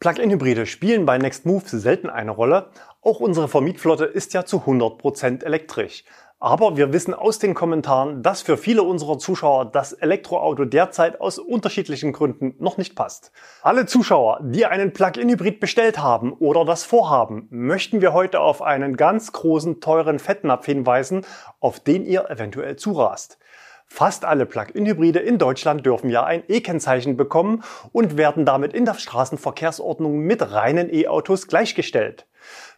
Plug-in-Hybride 0.00 0.66
spielen 0.66 1.06
bei 1.06 1.16
Nextmove 1.16 1.66
selten 1.66 2.10
eine 2.10 2.32
Rolle. 2.32 2.68
Auch 3.00 3.20
unsere 3.20 3.48
Vermietflotte 3.48 4.04
ist 4.04 4.34
ja 4.34 4.44
zu 4.44 4.58
100% 4.58 5.42
elektrisch. 5.42 6.04
Aber 6.42 6.76
wir 6.76 6.92
wissen 6.92 7.14
aus 7.14 7.38
den 7.38 7.54
Kommentaren, 7.54 8.24
dass 8.24 8.42
für 8.42 8.56
viele 8.56 8.82
unserer 8.82 9.16
Zuschauer 9.16 9.66
das 9.66 9.92
Elektroauto 9.92 10.64
derzeit 10.64 11.20
aus 11.20 11.38
unterschiedlichen 11.38 12.12
Gründen 12.12 12.56
noch 12.58 12.78
nicht 12.78 12.96
passt. 12.96 13.30
Alle 13.62 13.86
Zuschauer, 13.86 14.40
die 14.42 14.66
einen 14.66 14.92
Plug-in-Hybrid 14.92 15.60
bestellt 15.60 16.00
haben 16.00 16.32
oder 16.32 16.64
das 16.64 16.82
vorhaben, 16.82 17.46
möchten 17.50 18.00
wir 18.00 18.12
heute 18.12 18.40
auf 18.40 18.60
einen 18.60 18.96
ganz 18.96 19.30
großen, 19.30 19.80
teuren 19.80 20.18
Fettnapf 20.18 20.66
hinweisen, 20.66 21.24
auf 21.60 21.78
den 21.78 22.04
ihr 22.04 22.28
eventuell 22.28 22.74
zurast. 22.74 23.38
Fast 23.86 24.24
alle 24.24 24.44
Plug-in-Hybride 24.44 25.20
in 25.20 25.38
Deutschland 25.38 25.86
dürfen 25.86 26.10
ja 26.10 26.24
ein 26.24 26.42
E-Kennzeichen 26.48 27.16
bekommen 27.16 27.62
und 27.92 28.16
werden 28.16 28.44
damit 28.44 28.72
in 28.72 28.84
der 28.84 28.94
Straßenverkehrsordnung 28.94 30.18
mit 30.18 30.50
reinen 30.50 30.92
E-Autos 30.92 31.46
gleichgestellt. 31.46 32.26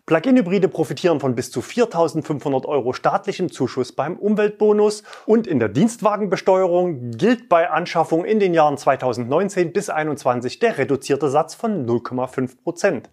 Plug-in-Hybride 0.06 0.68
profitieren 0.68 1.18
von 1.18 1.34
bis 1.34 1.50
zu 1.50 1.60
4.500 1.60 2.66
Euro 2.66 2.92
staatlichem 2.92 3.50
Zuschuss 3.50 3.92
beim 3.92 4.18
Umweltbonus 4.18 5.02
und 5.24 5.46
in 5.46 5.58
der 5.58 5.70
Dienstwagenbesteuerung 5.70 7.12
gilt 7.12 7.48
bei 7.48 7.70
Anschaffung 7.70 8.26
in 8.26 8.38
den 8.38 8.52
Jahren 8.52 8.76
2019 8.76 9.72
bis 9.72 9.86
2021 9.86 10.58
der 10.58 10.76
reduzierte 10.76 11.30
Satz 11.30 11.54
von 11.54 11.86
0,5 11.86 12.62
Prozent. 12.62 13.08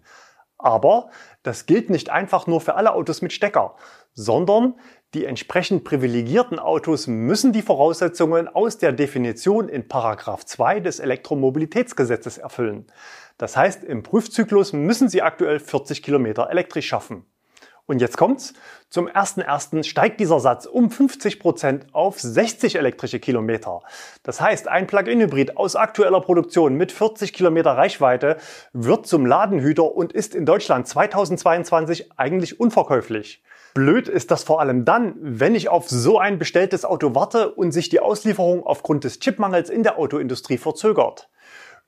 Aber 0.58 1.08
das 1.42 1.64
gilt 1.64 1.88
nicht 1.88 2.10
einfach 2.10 2.46
nur 2.46 2.60
für 2.60 2.74
alle 2.74 2.92
Autos 2.92 3.22
mit 3.22 3.32
Stecker, 3.32 3.74
sondern 4.12 4.74
die 5.14 5.24
entsprechend 5.24 5.84
privilegierten 5.84 6.58
Autos 6.58 7.06
müssen 7.06 7.52
die 7.52 7.62
Voraussetzungen 7.62 8.48
aus 8.48 8.76
der 8.76 8.92
Definition 8.92 9.70
in 9.70 9.88
Paragraph 9.88 10.44
2 10.44 10.80
des 10.80 11.00
Elektromobilitätsgesetzes 11.00 12.36
erfüllen. 12.36 12.86
Das 13.42 13.56
heißt, 13.56 13.82
im 13.82 14.04
Prüfzyklus 14.04 14.72
müssen 14.72 15.08
Sie 15.08 15.20
aktuell 15.20 15.58
40 15.58 16.04
Kilometer 16.04 16.48
elektrisch 16.48 16.86
schaffen. 16.86 17.26
Und 17.86 18.00
jetzt 18.00 18.16
kommt's. 18.16 18.54
Zum 18.88 19.08
1.1. 19.08 19.82
steigt 19.82 20.20
dieser 20.20 20.38
Satz 20.38 20.64
um 20.64 20.92
50 20.92 21.40
Prozent 21.40 21.86
auf 21.90 22.20
60 22.20 22.76
elektrische 22.76 23.18
Kilometer. 23.18 23.80
Das 24.22 24.40
heißt, 24.40 24.68
ein 24.68 24.86
Plug-in-Hybrid 24.86 25.56
aus 25.56 25.74
aktueller 25.74 26.20
Produktion 26.20 26.76
mit 26.76 26.92
40 26.92 27.32
Kilometer 27.32 27.72
Reichweite 27.72 28.36
wird 28.72 29.08
zum 29.08 29.26
Ladenhüter 29.26 29.92
und 29.92 30.12
ist 30.12 30.36
in 30.36 30.46
Deutschland 30.46 30.86
2022 30.86 32.12
eigentlich 32.16 32.60
unverkäuflich. 32.60 33.42
Blöd 33.74 34.06
ist 34.06 34.30
das 34.30 34.44
vor 34.44 34.60
allem 34.60 34.84
dann, 34.84 35.16
wenn 35.18 35.56
ich 35.56 35.68
auf 35.68 35.90
so 35.90 36.20
ein 36.20 36.38
bestelltes 36.38 36.84
Auto 36.84 37.16
warte 37.16 37.50
und 37.52 37.72
sich 37.72 37.88
die 37.88 37.98
Auslieferung 37.98 38.64
aufgrund 38.64 39.02
des 39.02 39.18
Chipmangels 39.18 39.68
in 39.68 39.82
der 39.82 39.98
Autoindustrie 39.98 40.58
verzögert. 40.58 41.28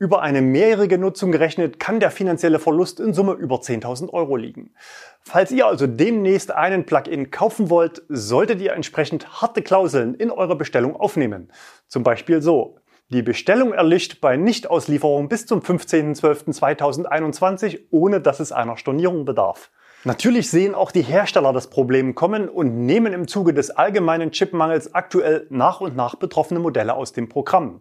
Über 0.01 0.23
eine 0.23 0.43
mehrjährige 0.43 0.99
Nutzung 0.99 1.31
gerechnet 1.31 1.79
kann 1.79 2.01
der 2.01 2.11
finanzielle 2.11 2.59
Verlust 2.59 2.99
in 2.99 3.15
Summe 3.15 3.35
über 3.35 3.55
10.000 3.57 4.13
Euro 4.13 4.35
liegen. 4.35 4.75
Falls 5.21 5.53
ihr 5.53 5.69
also 5.69 5.87
demnächst 5.87 6.51
einen 6.51 6.85
Plugin 6.85 7.31
kaufen 7.31 7.71
wollt, 7.71 8.03
solltet 8.09 8.61
ihr 8.61 8.73
entsprechend 8.73 9.41
harte 9.41 9.63
Klauseln 9.63 10.15
in 10.15 10.33
eure 10.33 10.57
Bestellung 10.57 10.97
aufnehmen. 10.97 11.53
Zum 11.87 12.03
Beispiel 12.03 12.43
so. 12.43 12.81
Die 13.11 13.23
Bestellung 13.23 13.73
erlischt 13.73 14.21
bei 14.21 14.37
Nichtauslieferung 14.37 15.29
bis 15.29 15.47
zum 15.47 15.61
15.12.2021, 15.61 17.83
ohne 17.91 18.21
dass 18.21 18.41
es 18.41 18.51
einer 18.51 18.77
Stornierung 18.77 19.25
bedarf. 19.25 19.71
Natürlich 20.07 20.51
sehen 20.51 20.75
auch 20.75 20.91
die 20.91 21.01
Hersteller 21.01 21.55
das 21.55 21.71
Problem 21.71 22.15
kommen 22.15 22.51
und 22.51 22.85
nehmen 22.85 23.15
im 23.15 23.27
Zuge 23.27 23.55
des 23.55 23.71
allgemeinen 23.71 24.33
Chipmangels 24.33 24.95
aktuell 24.95 25.47
nach 25.49 25.81
und 25.81 25.97
nach 25.97 26.17
betroffene 26.17 26.61
Modelle 26.61 26.95
aus 26.95 27.15
dem 27.15 27.31
Programm. 27.31 27.81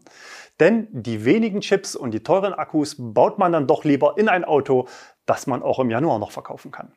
Denn 0.59 0.87
die 0.91 1.25
wenigen 1.25 1.61
Chips 1.61 1.95
und 1.95 2.11
die 2.11 2.23
teuren 2.23 2.53
Akkus 2.53 2.95
baut 2.97 3.39
man 3.39 3.51
dann 3.51 3.67
doch 3.67 3.83
lieber 3.83 4.17
in 4.17 4.29
ein 4.29 4.45
Auto, 4.45 4.87
das 5.25 5.47
man 5.47 5.63
auch 5.63 5.79
im 5.79 5.89
Januar 5.89 6.19
noch 6.19 6.31
verkaufen 6.31 6.71
kann. 6.71 6.91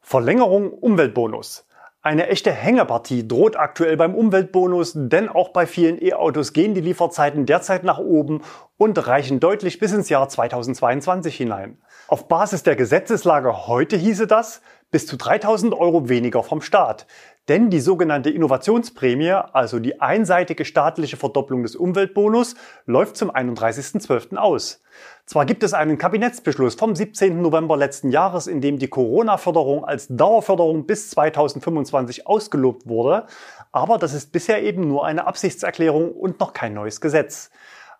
Verlängerung 0.00 0.72
Umweltbonus. 0.72 1.66
Eine 2.04 2.26
echte 2.26 2.50
Hängepartie 2.50 3.28
droht 3.28 3.54
aktuell 3.56 3.96
beim 3.96 4.16
Umweltbonus, 4.16 4.92
denn 4.96 5.28
auch 5.28 5.50
bei 5.50 5.66
vielen 5.66 6.02
E-Autos 6.02 6.52
gehen 6.52 6.74
die 6.74 6.80
Lieferzeiten 6.80 7.46
derzeit 7.46 7.84
nach 7.84 7.98
oben 7.98 8.42
und 8.76 9.06
reichen 9.06 9.38
deutlich 9.38 9.78
bis 9.78 9.92
ins 9.92 10.08
Jahr 10.08 10.28
2022 10.28 11.36
hinein. 11.36 11.78
Auf 12.08 12.26
Basis 12.26 12.64
der 12.64 12.74
Gesetzeslage 12.74 13.68
heute 13.68 13.96
hieße 13.96 14.26
das 14.26 14.62
bis 14.90 15.06
zu 15.06 15.16
3000 15.16 15.74
Euro 15.74 16.08
weniger 16.08 16.42
vom 16.42 16.60
Staat. 16.60 17.06
Denn 17.48 17.70
die 17.70 17.80
sogenannte 17.80 18.30
Innovationsprämie, 18.30 19.32
also 19.32 19.80
die 19.80 20.00
einseitige 20.00 20.64
staatliche 20.64 21.16
Verdopplung 21.16 21.64
des 21.64 21.74
Umweltbonus, 21.74 22.54
läuft 22.86 23.16
zum 23.16 23.32
31.12. 23.32 24.36
aus. 24.36 24.80
Zwar 25.26 25.44
gibt 25.44 25.64
es 25.64 25.74
einen 25.74 25.98
Kabinettsbeschluss 25.98 26.76
vom 26.76 26.94
17. 26.94 27.42
November 27.42 27.76
letzten 27.76 28.10
Jahres, 28.10 28.46
in 28.46 28.60
dem 28.60 28.78
die 28.78 28.88
Corona-Förderung 28.88 29.84
als 29.84 30.06
Dauerförderung 30.08 30.86
bis 30.86 31.10
2025 31.10 32.28
ausgelobt 32.28 32.86
wurde, 32.86 33.26
aber 33.72 33.98
das 33.98 34.14
ist 34.14 34.30
bisher 34.30 34.62
eben 34.62 34.86
nur 34.86 35.04
eine 35.04 35.26
Absichtserklärung 35.26 36.12
und 36.12 36.38
noch 36.38 36.52
kein 36.52 36.74
neues 36.74 37.00
Gesetz. 37.00 37.50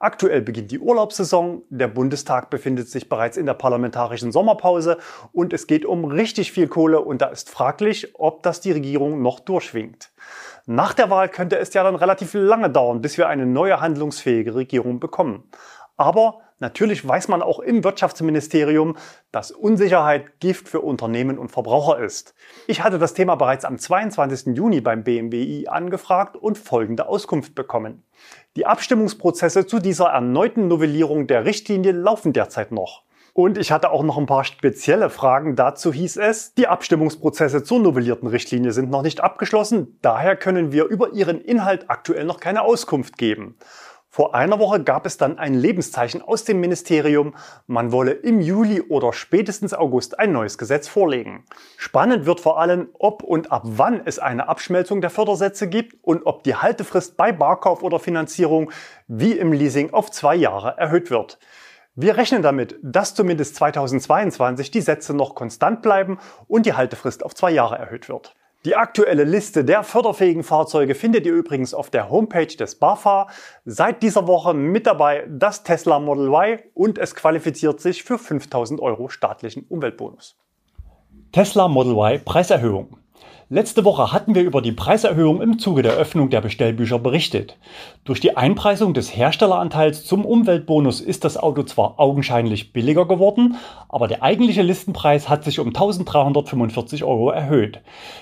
Aktuell 0.03 0.43
beginnt 0.43 0.73
die 0.73 0.81
Urlaubssaison, 0.81 1.63
der 1.71 1.87
Bundestag 1.87 2.51
befindet 2.51 2.89
sich 2.89 3.09
bereits 3.09 3.37
in 3.37 3.47
der 3.47 3.55
parlamentarischen 3.55 4.33
Sommerpause 4.33 4.99
und 5.33 5.53
es 5.53 5.69
geht 5.69 5.85
um 5.85 6.05
richtig 6.05 6.51
viel 6.51 6.67
Kohle 6.67 7.01
und 7.01 7.23
da 7.23 7.27
ist 7.27 7.49
fraglich, 7.49 8.13
ob 8.15 8.43
das 8.43 8.61
die 8.61 8.73
Regierung 8.73 9.23
noch 9.23 9.39
durchwinkt. 9.39 10.11
Nach 10.67 10.93
der 10.93 11.09
Wahl 11.09 11.29
könnte 11.29 11.57
es 11.57 11.73
ja 11.73 11.85
dann 11.85 11.95
relativ 11.95 12.35
lange 12.35 12.69
dauern, 12.69 13.01
bis 13.01 13.17
wir 13.17 13.29
eine 13.29 13.47
neue 13.47 13.81
handlungsfähige 13.81 14.57
Regierung 14.57 14.99
bekommen. 14.99 15.45
Aber 15.97 16.41
natürlich 16.59 17.07
weiß 17.07 17.29
man 17.29 17.41
auch 17.41 17.61
im 17.61 17.85
Wirtschaftsministerium, 17.85 18.97
dass 19.31 19.53
Unsicherheit 19.53 20.41
Gift 20.41 20.69
für 20.69 20.81
Unternehmen 20.81 21.39
und 21.39 21.53
Verbraucher 21.53 22.01
ist. 22.01 22.35
Ich 22.67 22.83
hatte 22.83 22.99
das 22.99 23.15
Thema 23.15 23.37
bereits 23.37 23.65
am 23.65 23.79
22. 23.79 24.57
Juni 24.57 24.81
beim 24.81 25.05
BMWI 25.05 25.69
angefragt 25.69 26.35
und 26.35 26.59
folgende 26.59 27.07
Auskunft 27.07 27.55
bekommen. 27.55 28.03
Die 28.57 28.67
Abstimmungsprozesse 28.67 29.67
zu 29.67 29.79
dieser 29.79 30.09
erneuten 30.09 30.69
Novellierung 30.69 31.27
der 31.27 31.47
Richtlinie 31.47 31.93
laufen 31.93 32.35
derzeit 32.35 32.71
noch. 32.71 33.03
Und 33.33 33.57
ich 33.57 33.73
hatte 33.73 33.91
auch 33.91 34.03
noch 34.03 34.19
ein 34.19 34.27
paar 34.27 34.45
spezielle 34.45 35.09
Fragen. 35.09 35.57
Dazu 35.57 35.91
hieß 35.91 36.19
es, 36.19 36.53
die 36.53 36.67
Abstimmungsprozesse 36.67 37.65
zur 37.65 37.81
novellierten 37.81 38.29
Richtlinie 38.29 38.73
sind 38.73 38.91
noch 38.91 39.01
nicht 39.01 39.23
abgeschlossen. 39.23 39.99
Daher 40.03 40.37
können 40.37 40.71
wir 40.71 40.85
über 40.85 41.15
ihren 41.15 41.41
Inhalt 41.41 41.89
aktuell 41.89 42.27
noch 42.27 42.41
keine 42.41 42.61
Auskunft 42.61 43.17
geben. 43.17 43.57
Vor 44.15 44.35
einer 44.35 44.59
Woche 44.59 44.85
gab 44.85 45.07
es 45.07 45.17
dann 45.17 45.39
ein 45.39 45.55
Lebenszeichen 45.55 46.21
aus 46.21 46.45
dem 46.45 46.61
Ministerium, 46.61 47.35
man 47.67 47.93
wolle 47.93 48.11
im 48.13 48.43
Juli 48.43 48.83
oder 48.83 49.15
spätestens 49.15 49.73
August 49.73 50.19
ein 50.19 50.33
neues 50.33 50.59
Gesetz 50.59 50.87
vorlegen. 50.87 51.47
Spannend 51.79 52.27
wird 52.27 52.39
vor 52.39 52.61
allem, 52.61 52.91
ob 52.99 53.23
und 53.23 53.51
ab 53.51 53.63
wann 53.65 54.03
es 54.05 54.19
eine 54.19 54.49
Abschmelzung 54.49 55.01
der 55.01 55.09
Fördersätze 55.09 55.67
gibt 55.67 55.97
und 56.03 56.27
ob 56.27 56.45
die 56.45 56.57
Haltefrist 56.57 57.17
bei 57.17 57.33
Barkauf 57.33 57.83
oder 57.83 57.99
Finanzierung 57.99 58.71
wie 59.09 59.33
im 59.33 59.51
Leasing 59.51 59.95
auf 59.95 60.11
zwei 60.11 60.35
Jahre 60.35 60.77
erhöht 60.77 61.09
wird. 61.11 61.39
Wir 61.95 62.19
rechnen 62.19 62.43
damit, 62.43 62.79
dass 62.83 63.15
zumindest 63.15 63.57
2022 63.57 64.71
die 64.71 64.83
Sätze 64.83 65.15
noch 65.15 65.35
konstant 65.35 65.81
bleiben 65.81 66.19
und 66.49 66.67
die 66.67 66.75
Haltefrist 66.75 67.25
auf 67.25 67.35
zwei 67.35 67.51
Jahre 67.51 67.79
erhöht 67.79 68.11
wird. 68.11 68.35
Die 68.65 68.77
aktuelle 68.77 69.25
Liste 69.25 69.65
der 69.65 69.83
förderfähigen 69.83 70.45
Fahrzeuge 70.45 70.95
findet 70.95 71.27
ihr 71.27 71.33
übrigens 71.33 71.75
auf 71.75 71.91
der 71.91 72.11
Homepage 72.11 72.47
des 72.47 72.77
BAFA. 72.77 73.27
Seit 73.65 74.05
dieser 74.05 74.29
Woche 74.29 74.55
mit 74.55 74.87
dabei 74.87 75.27
das 75.29 75.65
Tesla 75.65 75.99
Model 75.99 76.29
Y 76.29 76.61
und 76.73 76.97
es 76.99 77.17
qualifiziert 77.17 77.81
sich 77.81 78.05
für 78.05 78.19
5000 78.19 78.81
Euro 78.81 79.09
staatlichen 79.09 79.67
Umweltbonus. 79.69 80.39
Tesla 81.33 81.67
Model 81.67 81.95
Y 81.95 82.25
Preiserhöhung. 82.25 83.02
Letzte 83.55 83.85
Woche 83.85 84.13
hatten 84.13 84.35
wir 84.35 84.45
über 84.45 84.63
die 84.63 84.73
Preiserhöhung 84.73 85.43
im 85.43 85.59
Zuge 85.59 85.83
der 85.83 85.93
Öffnung 85.93 86.31
der 86.31 86.41
Bestellbücher 86.41 86.99
berichtet. 86.99 87.59
Durch 88.03 88.19
die 88.19 88.35
Einpreisung 88.35 88.95
des 88.95 89.15
Herstelleranteils 89.15 90.07
zum 90.07 90.25
Umweltbonus 90.25 91.03
ist 91.03 91.23
das 91.23 91.37
Auto 91.37 91.63
zwar 91.65 92.01
augenscheinlich 92.01 92.73
billiger 92.73 93.05
geworden, 93.05 93.57
aber 93.91 94.09
der 94.09 94.23
eigentliche 94.23 94.63
Listenpreis 94.63 95.29
hat 95.29 95.45
sich 95.45 95.61
um 95.61 95.67
1345 95.67 97.05
Euro 97.05 97.29
erhöht. 97.29 97.81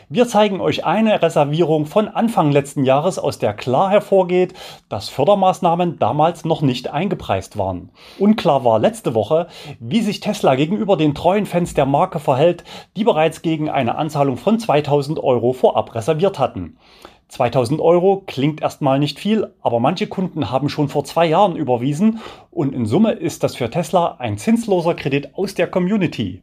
Wir 0.08 0.26
zeigen 0.26 0.60
euch 0.60 0.84
eine 0.84 1.22
Reservierung 1.22 1.86
von 1.86 2.08
Anfang 2.08 2.50
letzten 2.50 2.82
Jahres, 2.82 3.20
aus 3.20 3.38
der 3.38 3.54
klar 3.54 3.88
hervorgeht, 3.88 4.54
dass 4.88 5.08
Fördermaßnahmen 5.10 6.00
damals 6.00 6.44
noch 6.44 6.60
nicht 6.60 6.90
eingepreist 6.90 7.56
waren. 7.56 7.90
Unklar 8.18 8.64
war 8.64 8.80
letzte 8.80 9.14
Woche, 9.14 9.46
wie 9.78 10.00
sich 10.00 10.18
Tesla 10.18 10.56
gegenüber 10.56 10.96
den 10.96 11.14
treuen 11.14 11.46
Fans 11.46 11.74
der 11.74 11.86
Marke 11.86 12.18
verhält, 12.18 12.64
die 12.96 13.04
bereits 13.04 13.42
gegen 13.42 13.70
eine 13.70 13.94
Anzahlung 13.94 14.36
von 14.36 14.58
2000 14.58 15.19
Euro 15.22 15.52
vorab 15.52 15.94
reserviert 15.94 16.38
hatten. 16.38 16.76
2000 17.28 17.80
Euro 17.80 18.24
klingt 18.26 18.60
erstmal 18.60 18.98
nicht 18.98 19.20
viel, 19.20 19.54
aber 19.62 19.78
manche 19.78 20.08
Kunden 20.08 20.50
haben 20.50 20.68
schon 20.68 20.88
vor 20.88 21.04
zwei 21.04 21.26
Jahren 21.26 21.54
überwiesen 21.54 22.18
und 22.50 22.74
in 22.74 22.86
Summe 22.86 23.12
ist 23.12 23.44
das 23.44 23.54
für 23.54 23.70
Tesla 23.70 24.16
ein 24.18 24.36
zinsloser 24.36 24.94
Kredit 24.94 25.34
aus 25.34 25.54
der 25.54 25.68
Community. 25.68 26.42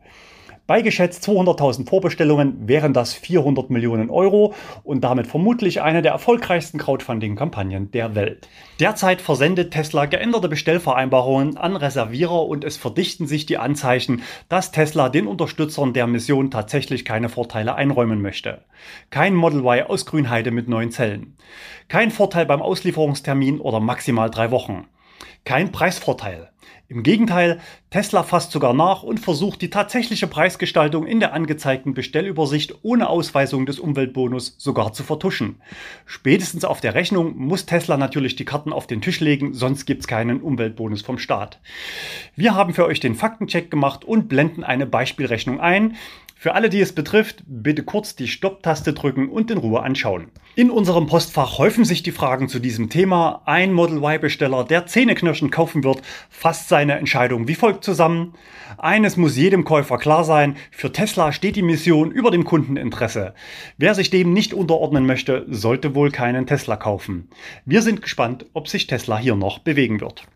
Bei 0.68 0.82
geschätzt 0.82 1.26
200.000 1.26 1.88
Vorbestellungen 1.88 2.68
wären 2.68 2.92
das 2.92 3.14
400 3.14 3.70
Millionen 3.70 4.10
Euro 4.10 4.54
und 4.84 5.02
damit 5.02 5.26
vermutlich 5.26 5.82
eine 5.82 6.02
der 6.02 6.12
erfolgreichsten 6.12 6.78
Crowdfunding-Kampagnen 6.78 7.90
der 7.92 8.16
Welt. 8.16 8.50
Derzeit 8.82 9.22
versendet 9.22 9.72
Tesla 9.72 10.08
geänderte 10.08 10.50
Bestellvereinbarungen 10.50 11.56
an 11.56 11.78
Reservierer 11.78 12.46
und 12.46 12.66
es 12.66 12.76
verdichten 12.76 13.28
sich 13.28 13.46
die 13.46 13.58
Anzeichen, 13.58 14.24
dass 14.50 14.72
Tesla 14.72 15.08
den 15.08 15.28
Unterstützern 15.28 15.94
der 15.94 16.06
Mission 16.06 16.52
tatsächlich 16.52 17.06
keine 17.06 17.30
Vorteile 17.30 17.76
einräumen 17.76 18.22
möchte. 18.22 18.66
Kein 19.10 19.36
Model 19.36 19.62
Y 19.62 19.88
aus 19.88 20.06
Grünheide 20.06 20.52
mit 20.52 20.68
neuen 20.68 20.92
Zellen. 20.92 21.38
Kein 21.88 22.12
Vorteil 22.12 22.46
beim 22.46 22.62
Auslieferungstermin 22.62 23.62
oder 23.62 23.80
maximal 23.80 24.30
drei 24.30 24.52
Wochen. 24.52 24.86
Kein 25.46 25.72
Preisvorteil. 25.72 26.50
Im 26.90 27.04
Gegenteil, 27.04 27.60
Tesla 27.90 28.24
fasst 28.24 28.52
sogar 28.52 28.74
nach 28.74 29.04
und 29.04 29.20
versucht 29.20 29.62
die 29.62 29.70
tatsächliche 29.70 30.26
Preisgestaltung 30.26 31.06
in 31.06 31.20
der 31.20 31.34
angezeigten 31.34 31.94
Bestellübersicht 31.94 32.76
ohne 32.82 33.10
Ausweisung 33.10 33.66
des 33.66 33.78
Umweltbonus 33.78 34.56
sogar 34.58 34.94
zu 34.94 35.04
vertuschen. 35.04 35.62
Spätestens 36.06 36.64
auf 36.64 36.80
der 36.80 36.96
Rechnung 36.96 37.36
muss 37.36 37.66
Tesla 37.66 37.98
natürlich 37.98 38.38
die 38.38 38.46
Karten 38.46 38.72
auf 38.72 38.88
den 38.88 39.02
Tisch 39.02 39.20
legen, 39.20 39.54
sonst 39.54 39.86
gibt's 39.86 40.08
keinen 40.08 40.40
Umweltbonus 40.40 41.02
vom 41.02 41.18
Staat. 41.18 41.60
Wir 42.38 42.56
haben 42.56 42.74
für 42.74 42.86
euch 42.86 43.02
den 43.02 43.16
Faktencheck 43.16 43.70
gemacht 43.70 44.06
und 44.06 44.30
blenden 44.30 44.64
eine 44.64 44.86
Beispielrechnung 44.86 45.60
ein. 45.60 45.98
Für 46.40 46.54
alle, 46.54 46.70
die 46.70 46.82
es 46.82 46.94
betrifft, 46.94 47.44
bitte 47.48 47.82
kurz 47.82 48.16
die 48.16 48.28
Stopp-Taste 48.28 48.94
drücken 48.94 49.28
und 49.28 49.50
in 49.50 49.58
Ruhe 49.58 49.82
anschauen. 49.82 50.28
In 50.56 50.70
unserem 50.70 51.08
Postfach 51.08 51.58
häufen 51.58 51.84
sich 51.84 52.04
die 52.04 52.12
Fragen 52.12 52.48
zu 52.48 52.60
diesem 52.60 52.92
Thema. 52.92 53.42
Ein 53.46 53.74
Model 53.74 54.04
Y-Besteller, 54.04 54.64
der 54.64 54.86
Zähneknirschen 54.86 55.50
kaufen 55.50 55.84
wird, 55.84 56.04
fasst 56.30 56.70
seine 56.70 57.00
Entscheidung 57.00 57.48
wie 57.48 57.56
folgt 57.56 57.84
zusammen. 57.84 58.36
Eines 58.78 59.18
muss 59.18 59.36
jedem 59.36 59.66
Käufer 59.66 59.98
klar 59.98 60.24
sein, 60.24 60.58
für 60.70 60.92
Tesla 60.92 61.32
steht 61.32 61.56
die 61.56 61.64
Mission 61.64 62.12
über 62.12 62.30
dem 62.30 62.44
Kundeninteresse. 62.44 63.34
Wer 63.78 63.96
sich 63.96 64.12
dem 64.12 64.32
nicht 64.32 64.54
unterordnen 64.54 65.08
möchte, 65.08 65.44
sollte 65.50 65.96
wohl 65.96 66.12
keinen 66.12 66.46
Tesla 66.46 66.76
kaufen. 66.76 67.30
Wir 67.66 67.82
sind 67.82 68.04
gespannt, 68.04 68.46
ob 68.54 68.68
sich 68.68 68.86
Tesla 68.86 69.18
hier 69.18 69.36
noch 69.36 69.58
bewegen 69.58 70.02
wird. 70.02 70.28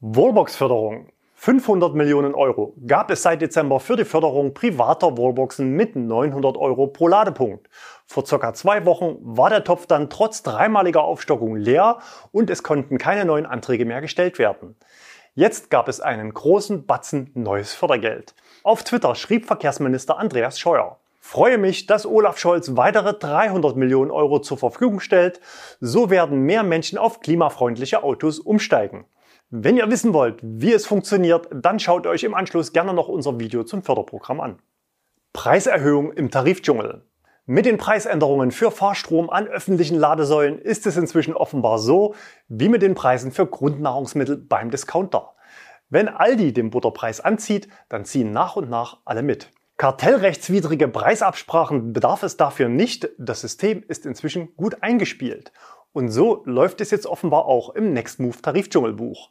Wallbox-Förderung. 0.00 1.08
500 1.44 1.94
Millionen 1.94 2.34
Euro 2.34 2.74
gab 2.86 3.10
es 3.10 3.20
seit 3.20 3.42
Dezember 3.42 3.78
für 3.78 3.96
die 3.96 4.06
Förderung 4.06 4.54
privater 4.54 5.18
Wallboxen 5.18 5.72
mit 5.72 5.94
900 5.94 6.56
Euro 6.56 6.86
pro 6.86 7.06
Ladepunkt. 7.06 7.68
Vor 8.06 8.24
circa 8.24 8.54
zwei 8.54 8.86
Wochen 8.86 9.18
war 9.20 9.50
der 9.50 9.62
Topf 9.62 9.84
dann 9.84 10.08
trotz 10.08 10.42
dreimaliger 10.42 11.02
Aufstockung 11.04 11.56
leer 11.56 11.98
und 12.32 12.48
es 12.48 12.62
konnten 12.62 12.96
keine 12.96 13.26
neuen 13.26 13.44
Anträge 13.44 13.84
mehr 13.84 14.00
gestellt 14.00 14.38
werden. 14.38 14.74
Jetzt 15.34 15.68
gab 15.68 15.88
es 15.88 16.00
einen 16.00 16.32
großen 16.32 16.86
Batzen 16.86 17.30
neues 17.34 17.74
Fördergeld. 17.74 18.34
Auf 18.62 18.82
Twitter 18.82 19.14
schrieb 19.14 19.44
Verkehrsminister 19.44 20.16
Andreas 20.16 20.58
Scheuer. 20.58 20.98
Freue 21.20 21.58
mich, 21.58 21.84
dass 21.84 22.06
Olaf 22.06 22.38
Scholz 22.38 22.74
weitere 22.74 23.12
300 23.12 23.76
Millionen 23.76 24.10
Euro 24.10 24.38
zur 24.38 24.56
Verfügung 24.56 24.98
stellt. 24.98 25.42
So 25.78 26.08
werden 26.08 26.40
mehr 26.40 26.62
Menschen 26.62 26.96
auf 26.96 27.20
klimafreundliche 27.20 28.02
Autos 28.02 28.38
umsteigen. 28.38 29.04
Wenn 29.56 29.76
ihr 29.76 29.88
wissen 29.88 30.12
wollt, 30.12 30.40
wie 30.42 30.72
es 30.72 30.84
funktioniert, 30.84 31.46
dann 31.52 31.78
schaut 31.78 32.08
euch 32.08 32.24
im 32.24 32.34
Anschluss 32.34 32.72
gerne 32.72 32.92
noch 32.92 33.06
unser 33.06 33.38
Video 33.38 33.62
zum 33.62 33.84
Förderprogramm 33.84 34.40
an. 34.40 34.58
Preiserhöhung 35.32 36.12
im 36.12 36.32
Tarifdschungel. 36.32 37.04
Mit 37.46 37.64
den 37.64 37.76
Preisänderungen 37.76 38.50
für 38.50 38.72
Fahrstrom 38.72 39.30
an 39.30 39.46
öffentlichen 39.46 39.96
Ladesäulen 39.96 40.58
ist 40.58 40.88
es 40.88 40.96
inzwischen 40.96 41.34
offenbar 41.34 41.78
so, 41.78 42.16
wie 42.48 42.68
mit 42.68 42.82
den 42.82 42.96
Preisen 42.96 43.30
für 43.30 43.46
Grundnahrungsmittel 43.46 44.38
beim 44.38 44.72
Discounter. 44.72 45.36
Wenn 45.88 46.08
Aldi 46.08 46.52
den 46.52 46.70
Butterpreis 46.70 47.20
anzieht, 47.20 47.68
dann 47.88 48.04
ziehen 48.04 48.32
nach 48.32 48.56
und 48.56 48.68
nach 48.68 49.02
alle 49.04 49.22
mit. 49.22 49.52
Kartellrechtswidrige 49.76 50.88
Preisabsprachen 50.88 51.92
bedarf 51.92 52.24
es 52.24 52.36
dafür 52.36 52.68
nicht, 52.68 53.08
das 53.18 53.40
System 53.40 53.84
ist 53.86 54.04
inzwischen 54.04 54.54
gut 54.56 54.82
eingespielt. 54.82 55.52
Und 55.94 56.08
so 56.08 56.42
läuft 56.44 56.80
es 56.80 56.90
jetzt 56.90 57.06
offenbar 57.06 57.46
auch 57.46 57.70
im 57.70 57.92
Nextmove 57.92 58.42
Tarifdschungelbuch. 58.42 59.30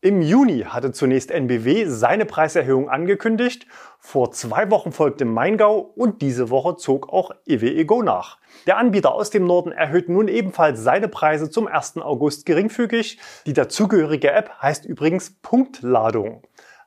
Im 0.00 0.22
Juni 0.22 0.60
hatte 0.60 0.92
zunächst 0.92 1.32
NBW 1.32 1.86
seine 1.86 2.26
Preiserhöhung 2.26 2.88
angekündigt, 2.88 3.66
vor 3.98 4.30
zwei 4.30 4.70
Wochen 4.70 4.92
folgte 4.92 5.24
Maingau 5.24 5.80
und 5.80 6.22
diese 6.22 6.48
Woche 6.48 6.76
zog 6.76 7.08
auch 7.08 7.32
EWE 7.44 7.84
Go 7.86 8.02
nach. 8.02 8.38
Der 8.68 8.78
Anbieter 8.78 9.14
aus 9.14 9.30
dem 9.30 9.46
Norden 9.46 9.72
erhöht 9.72 10.08
nun 10.08 10.28
ebenfalls 10.28 10.80
seine 10.80 11.08
Preise 11.08 11.50
zum 11.50 11.66
1. 11.66 11.96
August 11.96 12.46
geringfügig. 12.46 13.18
Die 13.46 13.52
dazugehörige 13.52 14.30
App 14.30 14.50
heißt 14.62 14.84
übrigens 14.84 15.34
Punktladung 15.42 16.42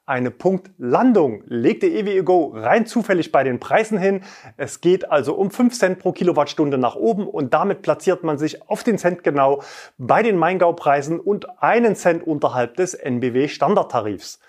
eine 0.10 0.32
Punktlandung 0.32 1.43
legte 1.45 1.86
EWE 1.86 2.24
Go 2.24 2.52
rein 2.56 2.88
zufällig 2.88 3.32
bei 3.32 3.43
den 3.43 3.60
Preisen 3.60 4.00
hin. 4.00 4.22
Es 4.58 4.82
geht 4.82 5.12
also 5.12 5.36
um 5.36 5.52
5 5.52 5.78
Cent 5.78 6.00
pro 6.00 6.12
Kilowattstunde 6.12 6.80
nach 6.80 6.95
oben 6.95 7.28
und 7.28 7.54
damit 7.54 7.84
platziert 7.84 8.24
man 8.24 8.39
sich 8.39 8.67
auf 8.67 8.84
den 8.84 8.98
Cent 8.98 9.24
genau 9.24 9.62
bei 10.00 10.24
den 10.24 10.36
Maingau-Preisen 10.38 11.19
und 11.19 11.62
einen 11.62 11.95
Cent 11.95 12.26
unterhalb 12.26 12.76
des 12.76 12.95
NBW 12.95 13.48
Standardtarifs. 13.48 14.39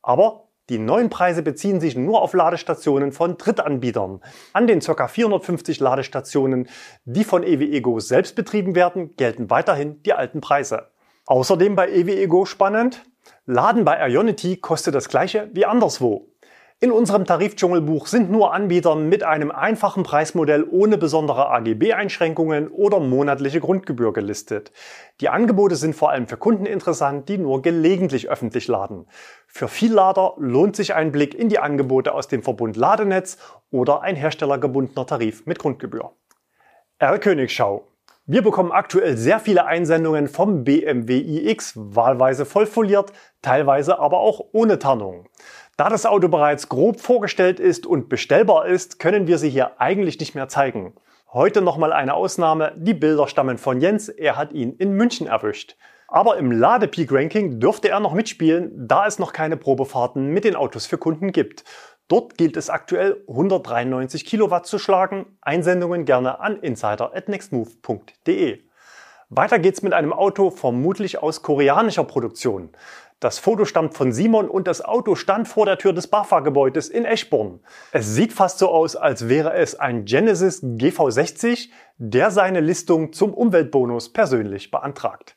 Aber 0.00 0.44
die 0.70 0.78
neuen 0.78 1.10
Preise 1.10 1.42
beziehen 1.42 1.80
sich 1.80 1.96
nur 1.96 2.22
auf 2.22 2.32
Ladestationen 2.32 3.12
von 3.12 3.36
Drittanbietern. 3.36 4.22
An 4.54 4.66
den 4.66 4.80
ca. 4.80 5.06
450 5.06 5.80
Ladestationen, 5.80 6.68
die 7.04 7.24
von 7.24 7.42
EWE 7.42 7.82
Go 7.82 8.00
selbst 8.00 8.36
betrieben 8.36 8.74
werden, 8.74 9.16
gelten 9.16 9.50
weiterhin 9.50 10.02
die 10.02 10.14
alten 10.14 10.40
Preise. 10.40 10.86
Außerdem 11.26 11.76
bei 11.76 11.90
EWE 11.90 12.26
Go 12.26 12.46
spannend, 12.46 13.02
Laden 13.46 13.84
bei 13.84 14.08
Ionity 14.08 14.56
kostet 14.56 14.94
das 14.94 15.08
gleiche 15.08 15.50
wie 15.52 15.66
anderswo. 15.66 16.30
In 16.82 16.92
unserem 16.92 17.26
Tarifdschungelbuch 17.26 18.06
sind 18.06 18.30
nur 18.30 18.54
Anbieter 18.54 18.94
mit 18.94 19.22
einem 19.22 19.50
einfachen 19.50 20.02
Preismodell 20.02 20.64
ohne 20.64 20.96
besondere 20.96 21.50
AGB-Einschränkungen 21.50 22.68
oder 22.68 23.00
monatliche 23.00 23.60
Grundgebühr 23.60 24.14
gelistet. 24.14 24.72
Die 25.20 25.28
Angebote 25.28 25.76
sind 25.76 25.94
vor 25.94 26.08
allem 26.10 26.26
für 26.26 26.38
Kunden 26.38 26.64
interessant, 26.64 27.28
die 27.28 27.36
nur 27.36 27.60
gelegentlich 27.60 28.30
öffentlich 28.30 28.66
laden. 28.66 29.04
Für 29.46 29.68
Viellader 29.68 30.36
lohnt 30.38 30.74
sich 30.74 30.94
ein 30.94 31.12
Blick 31.12 31.34
in 31.34 31.50
die 31.50 31.58
Angebote 31.58 32.14
aus 32.14 32.28
dem 32.28 32.42
Verbund 32.42 32.78
Ladenetz 32.78 33.36
oder 33.70 34.00
ein 34.00 34.16
herstellergebundener 34.16 35.04
Tarif 35.04 35.44
mit 35.44 35.58
Grundgebühr. 35.58 36.12
R-Königschau 36.98 37.89
wir 38.26 38.42
bekommen 38.42 38.70
aktuell 38.70 39.16
sehr 39.16 39.40
viele 39.40 39.66
Einsendungen 39.66 40.28
vom 40.28 40.62
BMW 40.62 41.18
iX, 41.18 41.72
wahlweise 41.74 42.44
vollfoliert, 42.44 43.12
teilweise 43.42 43.98
aber 43.98 44.18
auch 44.20 44.40
ohne 44.52 44.78
Tarnung. 44.78 45.28
Da 45.76 45.88
das 45.88 46.06
Auto 46.06 46.28
bereits 46.28 46.68
grob 46.68 47.00
vorgestellt 47.00 47.58
ist 47.58 47.86
und 47.86 48.08
bestellbar 48.08 48.66
ist, 48.66 48.98
können 48.98 49.26
wir 49.26 49.38
sie 49.38 49.50
hier 49.50 49.80
eigentlich 49.80 50.20
nicht 50.20 50.34
mehr 50.34 50.48
zeigen. 50.48 50.94
Heute 51.32 51.62
nochmal 51.62 51.92
eine 51.92 52.14
Ausnahme, 52.14 52.72
die 52.76 52.94
Bilder 52.94 53.28
stammen 53.28 53.56
von 53.56 53.80
Jens, 53.80 54.08
er 54.08 54.36
hat 54.36 54.52
ihn 54.52 54.74
in 54.74 54.92
München 54.92 55.26
erwischt. 55.26 55.76
Aber 56.06 56.36
im 56.38 56.50
Ladepeak-Ranking 56.50 57.60
dürfte 57.60 57.88
er 57.88 58.00
noch 58.00 58.14
mitspielen, 58.14 58.72
da 58.74 59.06
es 59.06 59.20
noch 59.20 59.32
keine 59.32 59.56
Probefahrten 59.56 60.26
mit 60.26 60.42
den 60.42 60.56
Autos 60.56 60.86
für 60.86 60.98
Kunden 60.98 61.30
gibt. 61.30 61.62
Dort 62.10 62.36
gilt 62.36 62.56
es 62.56 62.70
aktuell 62.70 63.22
193 63.28 64.24
Kilowatt 64.24 64.66
zu 64.66 64.80
schlagen. 64.80 65.26
Einsendungen 65.42 66.04
gerne 66.04 66.40
an 66.40 66.56
insider@nextmove.de. 66.56 68.58
Weiter 69.28 69.58
geht's 69.60 69.82
mit 69.82 69.92
einem 69.92 70.12
Auto 70.12 70.50
vermutlich 70.50 71.22
aus 71.22 71.42
koreanischer 71.42 72.02
Produktion. 72.02 72.70
Das 73.20 73.38
Foto 73.38 73.64
stammt 73.64 73.94
von 73.94 74.10
Simon 74.10 74.48
und 74.48 74.66
das 74.66 74.84
Auto 74.84 75.14
stand 75.14 75.46
vor 75.46 75.66
der 75.66 75.78
Tür 75.78 75.92
des 75.92 76.08
BAFA-Gebäudes 76.08 76.88
in 76.88 77.04
Eschborn. 77.04 77.60
Es 77.92 78.12
sieht 78.12 78.32
fast 78.32 78.58
so 78.58 78.70
aus, 78.70 78.96
als 78.96 79.28
wäre 79.28 79.52
es 79.52 79.78
ein 79.78 80.04
Genesis 80.04 80.64
GV60, 80.64 81.68
der 81.98 82.32
seine 82.32 82.58
Listung 82.58 83.12
zum 83.12 83.32
Umweltbonus 83.32 84.12
persönlich 84.12 84.72
beantragt. 84.72 85.36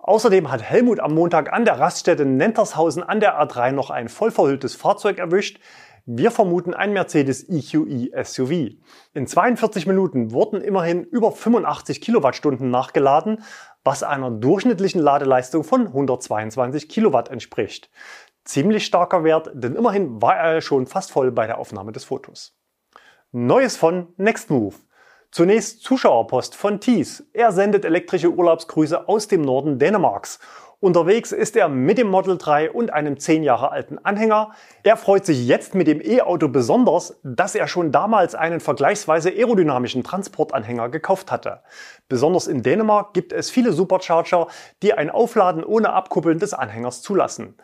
Außerdem 0.00 0.50
hat 0.50 0.62
Helmut 0.62 0.98
am 0.98 1.14
Montag 1.14 1.52
an 1.52 1.64
der 1.64 1.78
Raststätte 1.78 2.24
Nentershausen 2.24 3.02
an 3.02 3.20
der 3.20 3.40
A3 3.40 3.72
noch 3.72 3.90
ein 3.90 4.08
vollverhülltes 4.08 4.74
Fahrzeug 4.74 5.18
erwischt, 5.18 5.60
wir 6.06 6.30
vermuten 6.30 6.74
ein 6.74 6.92
Mercedes 6.92 7.48
EQE 7.48 8.10
SUV. 8.24 8.76
In 9.14 9.26
42 9.26 9.86
Minuten 9.86 10.32
wurden 10.32 10.60
immerhin 10.60 11.04
über 11.04 11.32
85 11.32 12.00
Kilowattstunden 12.00 12.70
nachgeladen, 12.70 13.42
was 13.84 14.02
einer 14.02 14.30
durchschnittlichen 14.30 15.00
Ladeleistung 15.00 15.64
von 15.64 15.86
122 15.86 16.88
Kilowatt 16.88 17.28
entspricht. 17.28 17.90
Ziemlich 18.44 18.86
starker 18.86 19.24
Wert, 19.24 19.50
denn 19.54 19.76
immerhin 19.76 20.20
war 20.20 20.36
er 20.36 20.60
schon 20.60 20.86
fast 20.86 21.10
voll 21.12 21.30
bei 21.30 21.46
der 21.46 21.58
Aufnahme 21.58 21.92
des 21.92 22.04
Fotos. 22.04 22.56
Neues 23.32 23.76
von 23.76 24.12
Nextmove. 24.16 24.76
Zunächst 25.30 25.82
Zuschauerpost 25.82 26.56
von 26.56 26.80
Thies. 26.80 27.24
Er 27.32 27.52
sendet 27.52 27.84
elektrische 27.84 28.30
Urlaubsgrüße 28.30 29.08
aus 29.08 29.28
dem 29.28 29.42
Norden 29.42 29.78
Dänemarks 29.78 30.40
Unterwegs 30.82 31.32
ist 31.32 31.56
er 31.56 31.68
mit 31.68 31.98
dem 31.98 32.08
Model 32.08 32.38
3 32.38 32.70
und 32.70 32.90
einem 32.90 33.18
10 33.18 33.42
Jahre 33.42 33.70
alten 33.70 33.98
Anhänger. 33.98 34.52
Er 34.82 34.96
freut 34.96 35.26
sich 35.26 35.46
jetzt 35.46 35.74
mit 35.74 35.86
dem 35.86 36.00
E-Auto 36.00 36.48
besonders, 36.48 37.20
dass 37.22 37.54
er 37.54 37.68
schon 37.68 37.92
damals 37.92 38.34
einen 38.34 38.60
vergleichsweise 38.60 39.28
aerodynamischen 39.28 40.02
Transportanhänger 40.02 40.88
gekauft 40.88 41.30
hatte. 41.30 41.60
Besonders 42.08 42.46
in 42.46 42.62
Dänemark 42.62 43.12
gibt 43.12 43.34
es 43.34 43.50
viele 43.50 43.74
Supercharger, 43.74 44.46
die 44.82 44.94
ein 44.94 45.10
Aufladen 45.10 45.64
ohne 45.64 45.92
Abkuppeln 45.92 46.38
des 46.38 46.54
Anhängers 46.54 47.02
zulassen. 47.02 47.56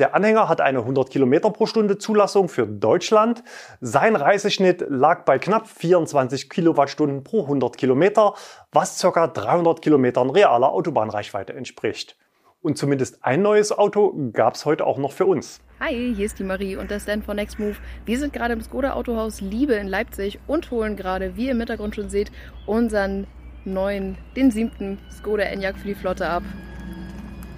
Der 0.00 0.16
Anhänger 0.16 0.48
hat 0.48 0.60
eine 0.60 0.80
100 0.80 1.10
Kilometer 1.10 1.50
pro 1.50 1.66
Stunde 1.66 1.98
Zulassung 1.98 2.48
für 2.48 2.66
Deutschland. 2.66 3.44
Sein 3.80 4.16
Reiseschnitt 4.16 4.84
lag 4.88 5.24
bei 5.24 5.38
knapp 5.38 5.68
24 5.68 6.50
Kilowattstunden 6.50 7.22
pro 7.22 7.42
100 7.42 7.76
Kilometer, 7.76 8.34
was 8.72 9.00
ca. 9.00 9.28
300 9.28 9.80
Kilometern 9.80 10.30
realer 10.30 10.72
Autobahnreichweite 10.72 11.52
entspricht. 11.52 12.16
Und 12.64 12.78
zumindest 12.78 13.18
ein 13.20 13.42
neues 13.42 13.72
Auto 13.72 14.14
gab 14.32 14.54
es 14.54 14.64
heute 14.64 14.86
auch 14.86 14.96
noch 14.96 15.12
für 15.12 15.26
uns. 15.26 15.60
Hi, 15.80 16.14
hier 16.14 16.24
ist 16.24 16.38
die 16.38 16.44
Marie 16.44 16.76
und 16.76 16.90
der 16.90 16.98
Stand 16.98 17.26
von 17.26 17.36
Nextmove. 17.36 17.76
Wir 18.06 18.18
sind 18.18 18.32
gerade 18.32 18.54
im 18.54 18.62
Skoda 18.62 18.94
Autohaus 18.94 19.42
Liebe 19.42 19.74
in 19.74 19.86
Leipzig 19.86 20.38
und 20.46 20.70
holen 20.70 20.96
gerade, 20.96 21.36
wie 21.36 21.44
ihr 21.44 21.50
im 21.50 21.58
Hintergrund 21.58 21.94
schon 21.94 22.08
seht, 22.08 22.32
unseren 22.64 23.26
neuen, 23.66 24.16
den 24.34 24.50
siebten 24.50 24.98
Skoda 25.12 25.42
Enyaq 25.42 25.76
für 25.76 25.88
die 25.88 25.94
Flotte 25.94 26.26
ab. 26.26 26.42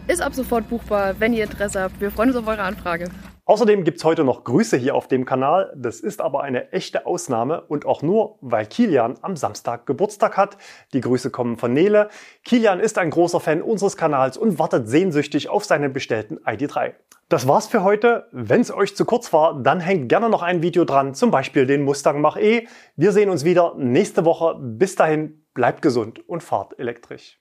Ist 0.09 0.21
ab 0.21 0.35
sofort 0.35 0.69
buchbar, 0.69 1.15
wenn 1.21 1.33
ihr 1.33 1.45
Interesse 1.45 1.83
habt. 1.83 2.01
Wir 2.01 2.11
freuen 2.11 2.31
uns 2.31 2.39
auf 2.39 2.49
eure 2.49 2.63
Anfrage. 2.63 3.09
Außerdem 3.49 3.85
gibt's 3.85 4.03
heute 4.03 4.25
noch 4.25 4.43
Grüße 4.43 4.77
hier 4.77 4.97
auf 4.97 5.07
dem 5.07 5.25
Kanal. 5.25 5.73
Das 5.77 6.01
ist 6.01 6.21
aber 6.21 6.43
eine 6.43 6.73
echte 6.73 7.07
Ausnahme 7.07 7.61
und 7.61 7.87
auch 7.87 8.03
nur, 8.03 8.39
weil 8.41 8.67
Kilian 8.67 9.15
am 9.23 9.37
Samstag 9.37 9.87
Geburtstag 9.87 10.37
hat. 10.37 10.59
Die 10.93 11.01
Grüße 11.01 11.31
kommen 11.31 11.57
von 11.57 11.73
Nele. 11.73 12.09
Kilian 12.45 12.81
ist 12.81 12.99
ein 12.99 13.11
großer 13.11 13.39
Fan 13.39 13.63
unseres 13.63 13.97
Kanals 13.97 14.37
und 14.37 14.59
wartet 14.59 14.89
sehnsüchtig 14.89 15.49
auf 15.49 15.65
seinen 15.65 15.93
bestellten 15.93 16.41
ID3. 16.41 16.95
Das 17.29 17.47
war's 17.47 17.69
für 17.69 17.85
heute. 17.85 18.27
Wenn's 18.33 18.73
euch 18.73 18.97
zu 18.97 19.05
kurz 19.05 19.33
war, 19.33 19.63
dann 19.63 19.79
hängt 19.79 20.09
gerne 20.09 20.29
noch 20.29 20.43
ein 20.43 20.61
Video 20.61 20.85
dran, 20.85 21.15
zum 21.15 21.31
Beispiel 21.31 21.67
den 21.67 21.85
Mustang 21.85 22.21
Mach-E. 22.21 22.67
Wir 22.97 23.13
sehen 23.13 23.31
uns 23.31 23.45
wieder 23.45 23.77
nächste 23.77 24.25
Woche. 24.25 24.57
Bis 24.61 24.97
dahin, 24.97 25.47
bleibt 25.55 25.83
gesund 25.83 26.29
und 26.29 26.43
fahrt 26.43 26.77
elektrisch. 26.81 27.39